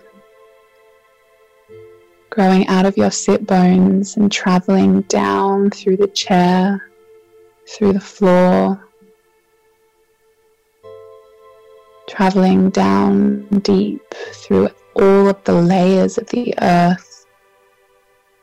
growing 2.30 2.66
out 2.68 2.86
of 2.86 2.96
your 2.96 3.10
sit 3.10 3.46
bones 3.46 4.16
and 4.16 4.32
traveling 4.32 5.02
down 5.02 5.68
through 5.68 5.98
the 5.98 6.08
chair, 6.08 6.90
through 7.68 7.92
the 7.92 8.00
floor, 8.00 8.88
traveling 12.08 12.70
down 12.70 13.46
deep 13.62 14.02
through 14.32 14.68
all 14.94 15.28
of 15.28 15.42
the 15.44 15.54
layers 15.54 16.18
of 16.18 16.28
the 16.28 16.54
earth, 16.60 17.26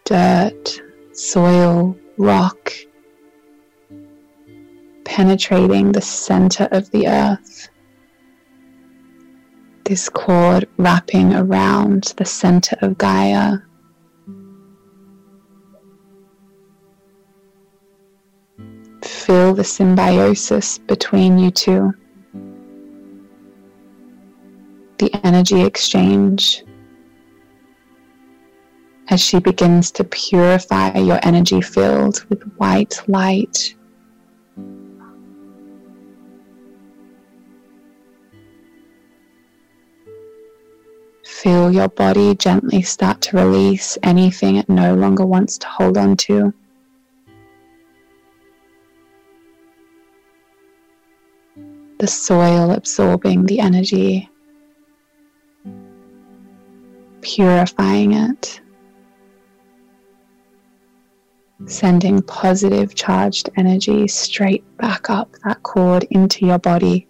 dirt, 0.06 0.82
soil, 1.14 1.98
rock, 2.18 2.72
penetrating 5.06 5.92
the 5.92 6.02
center 6.02 6.68
of 6.72 6.90
the 6.92 7.08
earth. 7.08 7.70
This 9.84 10.08
cord 10.10 10.68
wrapping 10.78 11.34
around 11.34 12.14
the 12.18 12.26
center 12.26 12.78
of 12.82 12.98
Gaia 12.98 13.60
feel 19.30 19.54
the 19.54 19.64
symbiosis 19.64 20.80
between 20.80 21.38
you 21.38 21.52
two. 21.52 21.94
The 25.00 25.10
energy 25.26 25.62
exchange 25.62 26.64
as 29.10 29.22
she 29.22 29.40
begins 29.40 29.92
to 29.92 30.04
purify 30.04 30.98
your 30.98 31.20
energy 31.24 31.62
field 31.62 32.24
with 32.30 32.44
white 32.58 33.02
light. 33.08 33.76
Feel 41.26 41.72
your 41.72 41.88
body 41.88 42.36
gently 42.36 42.82
start 42.82 43.22
to 43.22 43.38
release 43.38 43.98
anything 44.04 44.58
it 44.58 44.70
no 44.70 44.94
longer 44.94 45.26
wants 45.26 45.58
to 45.60 45.68
hold 45.68 45.98
on 45.98 46.18
to. 46.18 46.54
the 52.00 52.08
soil 52.08 52.72
absorbing 52.72 53.46
the 53.46 53.60
energy, 53.60 54.30
purifying 57.22 58.14
it, 58.14 58.62
sending 61.66 62.22
positive 62.22 62.96
charged 62.96 63.50
energy 63.58 64.08
straight 64.08 64.64
back 64.78 65.10
up 65.10 65.36
that 65.44 65.62
cord 65.64 66.04
into 66.12 66.46
your 66.46 66.60
body. 66.60 67.10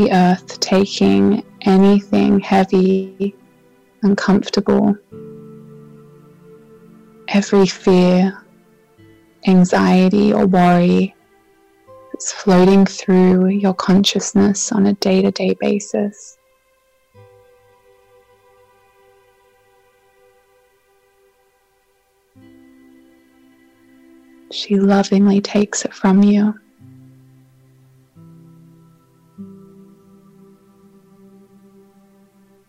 the 0.00 0.12
earth, 0.12 0.60
taking 0.60 1.44
anything 1.62 2.40
heavy, 2.40 3.34
uncomfortable, 4.02 4.96
every 7.30 7.66
fear, 7.66 8.36
anxiety, 9.46 10.32
or 10.32 10.46
worry 10.46 11.14
that's 12.12 12.32
floating 12.32 12.84
through 12.84 13.46
your 13.46 13.72
consciousness 13.72 14.72
on 14.72 14.86
a 14.86 14.94
day 14.94 15.22
to 15.22 15.30
day 15.30 15.56
basis. 15.60 16.36
She 24.50 24.76
lovingly 24.76 25.40
takes 25.40 25.84
it 25.84 25.94
from 25.94 26.24
you. 26.24 26.54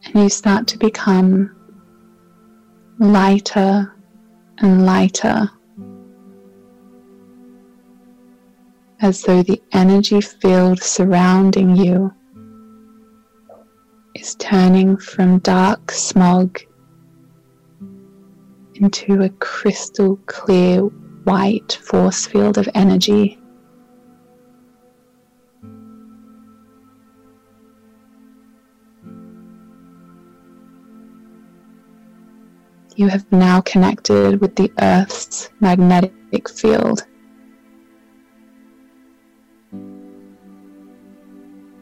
And 0.05 0.23
you 0.23 0.29
start 0.29 0.67
to 0.67 0.77
become 0.77 1.55
lighter 2.99 3.91
and 4.61 4.85
lighter 4.85 5.49
as 9.01 9.23
though 9.23 9.41
the 9.41 9.61
energy 9.71 10.21
field 10.21 10.81
surrounding 10.81 11.75
you 11.75 12.13
is 14.13 14.35
turning 14.35 14.95
from 14.97 15.39
dark 15.39 15.91
smog 15.91 16.59
into 18.75 19.23
a 19.23 19.29
crystal 19.39 20.17
clear 20.27 20.81
white 21.23 21.79
force 21.83 22.25
field 22.25 22.57
of 22.57 22.69
energy. 22.75 23.40
You 33.01 33.07
have 33.07 33.25
now 33.31 33.61
connected 33.61 34.39
with 34.41 34.55
the 34.55 34.71
Earth's 34.79 35.49
magnetic 35.59 36.47
field. 36.47 37.03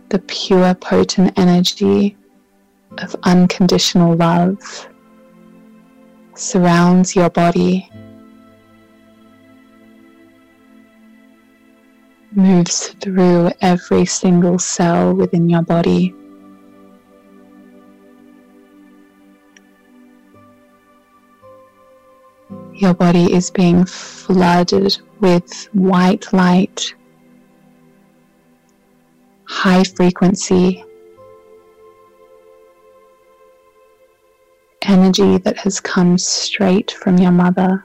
The 0.07 0.19
pure, 0.27 0.73
potent 0.75 1.37
energy 1.37 2.15
of 2.99 3.17
unconditional 3.23 4.15
love 4.15 4.87
surrounds 6.35 7.17
your 7.17 7.29
body 7.29 7.91
moves 12.31 12.95
through 13.01 13.51
every 13.59 14.05
single 14.05 14.57
cell 14.57 15.13
within 15.13 15.49
your 15.49 15.63
body. 15.63 16.15
Your 22.79 22.93
body 22.93 23.33
is 23.33 23.51
being 23.51 23.83
flooded 23.83 24.97
with 25.19 25.67
white 25.73 26.31
light, 26.31 26.93
high 29.43 29.83
frequency, 29.83 30.85
energy 34.83 35.39
that 35.39 35.57
has 35.57 35.81
come 35.81 36.17
straight 36.17 36.91
from 36.91 37.17
your 37.17 37.33
mother. 37.33 37.83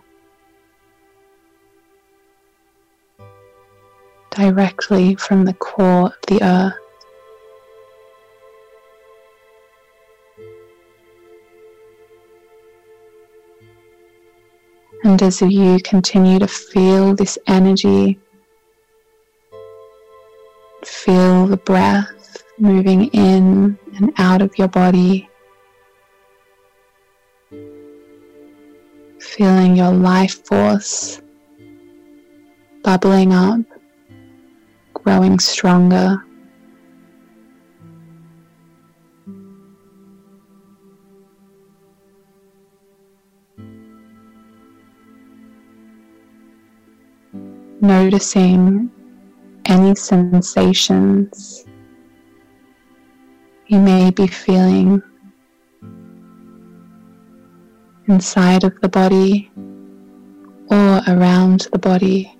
directly 4.31 5.15
from 5.15 5.45
the 5.45 5.55
core 5.55 6.07
of 6.07 6.15
the 6.27 6.43
earth. 6.43 6.84
And 15.05 15.23
as 15.23 15.41
you 15.41 15.79
continue 15.81 16.39
to 16.39 16.49
feel 16.49 17.15
this 17.15 17.39
energy, 17.47 18.19
feel 20.85 21.47
the 21.47 21.59
breath 21.59 22.43
moving 22.59 23.07
in 23.09 23.79
and 23.97 24.13
out 24.19 24.43
of 24.43 24.59
your 24.59 24.69
body, 24.69 25.29
feeling 29.21 29.77
your 29.77 29.93
life 29.93 30.45
force 30.47 31.21
bubbling 32.83 33.33
up 33.33 33.61
growing 34.93 35.39
stronger. 35.39 36.23
Noticing 47.85 48.91
any 49.67 49.95
sensations 49.95 51.67
you 53.67 53.79
may 53.79 54.11
be 54.11 54.27
feeling 54.27 55.03
inside 58.09 58.65
of 58.65 58.81
the 58.81 58.89
body 58.89 59.51
or 60.71 61.03
around 61.07 61.69
the 61.73 61.79
body. 61.79 62.35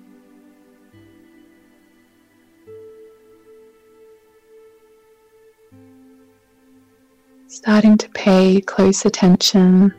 starting 7.47 7.97
to 7.97 8.09
pay 8.09 8.59
close 8.61 9.05
attention. 9.05 9.93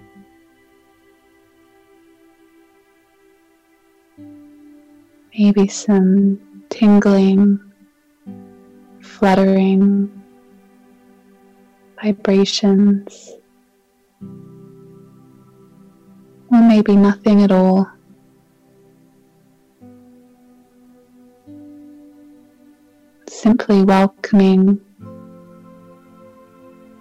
Maybe 5.38 5.68
some 5.68 6.40
tingling, 6.70 7.60
fluttering, 9.00 10.10
vibrations, 12.02 13.32
or 16.50 16.62
maybe 16.62 16.96
nothing 16.96 17.42
at 17.42 17.52
all. 17.52 17.86
Simply 23.28 23.82
welcoming 23.84 24.80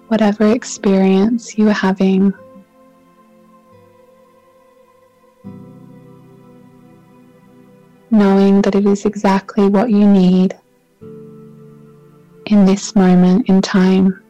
whatever 0.09 0.51
experience 0.51 1.57
you 1.57 1.69
are 1.69 1.73
having. 1.87 2.33
Knowing 8.45 8.61
that 8.61 8.75
it 8.75 8.85
is 8.85 9.05
exactly 9.05 9.67
what 9.67 9.89
you 9.89 10.07
need 10.07 10.55
in 12.45 12.63
this 12.63 12.95
moment 12.95 13.49
in 13.49 13.59
time. 13.59 14.21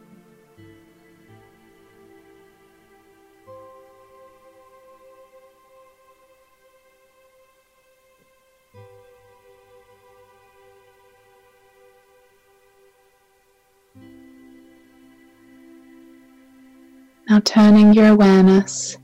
Now 17.28 17.42
turning 17.44 17.94
your 17.94 18.08
awareness 18.08 18.98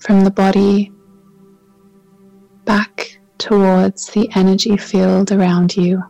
from 0.00 0.24
the 0.24 0.30
body 0.30 0.92
back 2.66 3.05
towards 3.38 4.06
the 4.08 4.28
energy 4.34 4.76
field 4.76 5.32
around 5.32 5.76
you. 5.76 6.02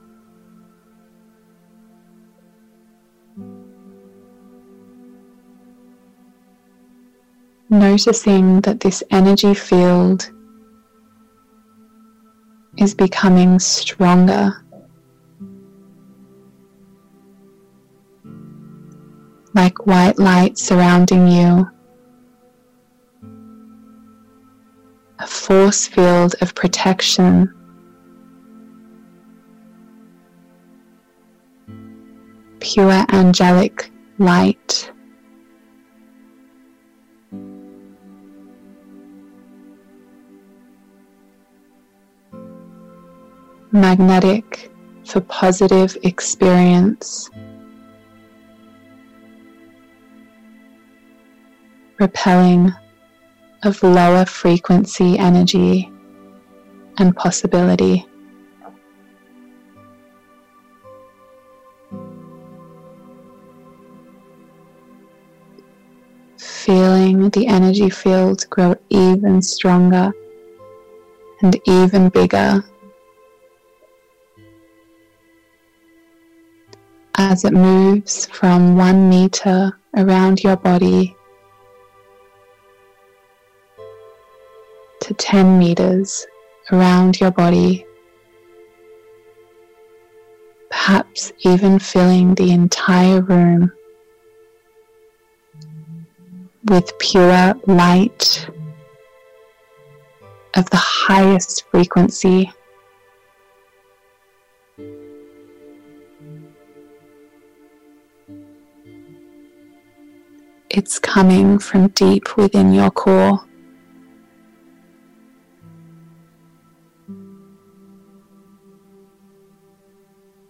Noticing 7.68 8.60
that 8.62 8.80
this 8.80 9.02
energy 9.10 9.54
field 9.54 10.30
is 12.76 12.94
becoming 12.94 13.58
stronger 13.58 14.62
like 19.56 19.86
white 19.86 20.18
light 20.18 20.58
surrounding 20.58 21.26
you. 21.26 21.66
Force 25.46 25.86
field 25.86 26.34
of 26.40 26.52
protection. 26.56 27.48
Pure 32.58 33.04
angelic 33.12 33.92
light. 34.18 34.90
Magnetic 43.70 44.72
for 45.04 45.20
positive 45.20 45.96
experience. 46.02 47.30
Repelling 52.00 52.74
of 53.66 53.82
lower 53.82 54.24
frequency 54.24 55.18
energy 55.18 55.90
and 56.98 57.16
possibility. 57.16 58.06
Feeling 66.38 67.30
the 67.30 67.46
energy 67.48 67.90
field 67.90 68.48
grow 68.50 68.76
even 68.88 69.42
stronger 69.42 70.12
and 71.42 71.60
even 71.66 72.08
bigger 72.08 72.64
as 77.16 77.44
it 77.44 77.52
moves 77.52 78.26
from 78.26 78.76
one 78.76 79.08
meter 79.08 79.76
around 79.96 80.42
your 80.42 80.56
body 80.56 81.15
to 85.06 85.14
10 85.14 85.56
meters 85.56 86.26
around 86.72 87.20
your 87.20 87.30
body, 87.30 87.86
perhaps 90.68 91.32
even 91.44 91.78
filling 91.78 92.34
the 92.34 92.50
entire 92.50 93.20
room 93.20 93.70
with 96.64 96.98
pure 96.98 97.54
light 97.68 98.48
of 100.54 100.68
the 100.70 100.76
highest 100.76 101.68
frequency. 101.70 102.52
It's 110.68 110.98
coming 110.98 111.60
from 111.60 111.88
deep 111.90 112.36
within 112.36 112.72
your 112.72 112.90
core. 112.90 113.46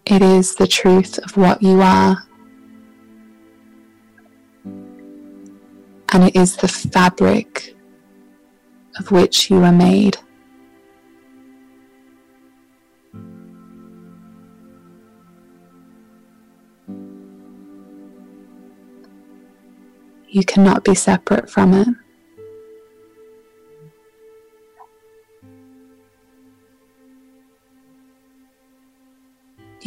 It 0.08 0.22
is 0.22 0.54
the 0.54 0.68
truth 0.68 1.18
of 1.18 1.36
what 1.36 1.60
you 1.62 1.82
are. 1.82 2.24
And 6.12 6.22
it 6.22 6.36
is 6.36 6.56
the 6.56 6.68
fabric 6.68 7.74
of 9.00 9.10
which 9.10 9.50
you 9.50 9.64
are 9.64 9.72
made. 9.72 10.16
You 20.28 20.44
cannot 20.44 20.84
be 20.84 20.94
separate 20.94 21.50
from 21.50 21.74
it. 21.74 21.88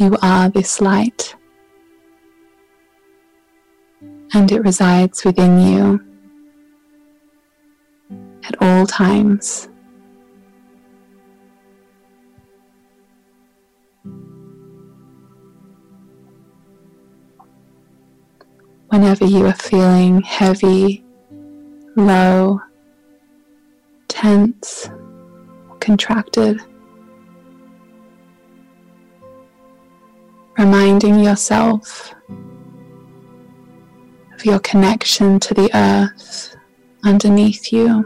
You 0.00 0.16
are 0.22 0.48
this 0.48 0.80
light, 0.80 1.34
and 4.32 4.50
it 4.50 4.60
resides 4.62 5.26
within 5.26 5.60
you 5.60 6.00
at 8.44 8.56
all 8.62 8.86
times. 8.86 9.68
Whenever 18.88 19.26
you 19.26 19.44
are 19.44 19.52
feeling 19.52 20.22
heavy, 20.22 21.04
low, 21.96 22.58
tense, 24.08 24.88
contracted, 25.78 26.62
reminding 30.90 31.20
yourself 31.20 32.12
of 34.34 34.44
your 34.44 34.58
connection 34.58 35.38
to 35.38 35.54
the 35.54 35.70
earth 35.72 36.56
underneath 37.04 37.72
you. 37.72 38.02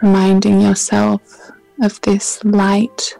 Reminding 0.00 0.62
yourself 0.62 1.20
of 1.82 2.00
this 2.00 2.42
light, 2.44 3.18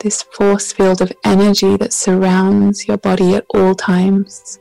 this 0.00 0.22
force 0.22 0.70
field 0.74 1.00
of 1.00 1.10
energy 1.24 1.78
that 1.78 1.94
surrounds 1.94 2.86
your 2.86 2.98
body 2.98 3.36
at 3.36 3.46
all 3.54 3.74
times. 3.74 4.58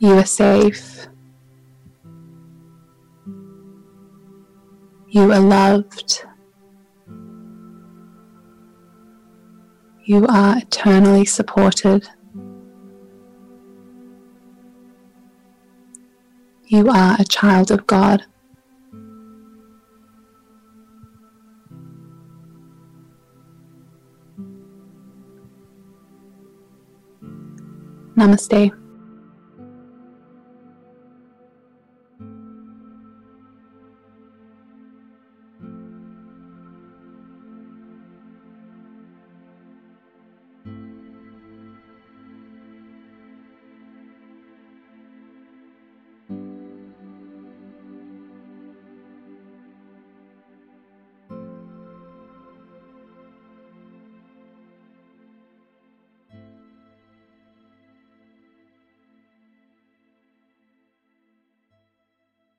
You 0.00 0.12
are 0.18 0.26
safe. 0.26 1.08
You 5.14 5.30
are 5.30 5.38
loved. 5.38 6.24
You 10.02 10.26
are 10.26 10.58
eternally 10.58 11.24
supported. 11.24 12.08
You 16.66 16.88
are 16.90 17.16
a 17.20 17.24
child 17.24 17.70
of 17.70 17.86
God. 17.86 18.24
Namaste. 28.16 28.83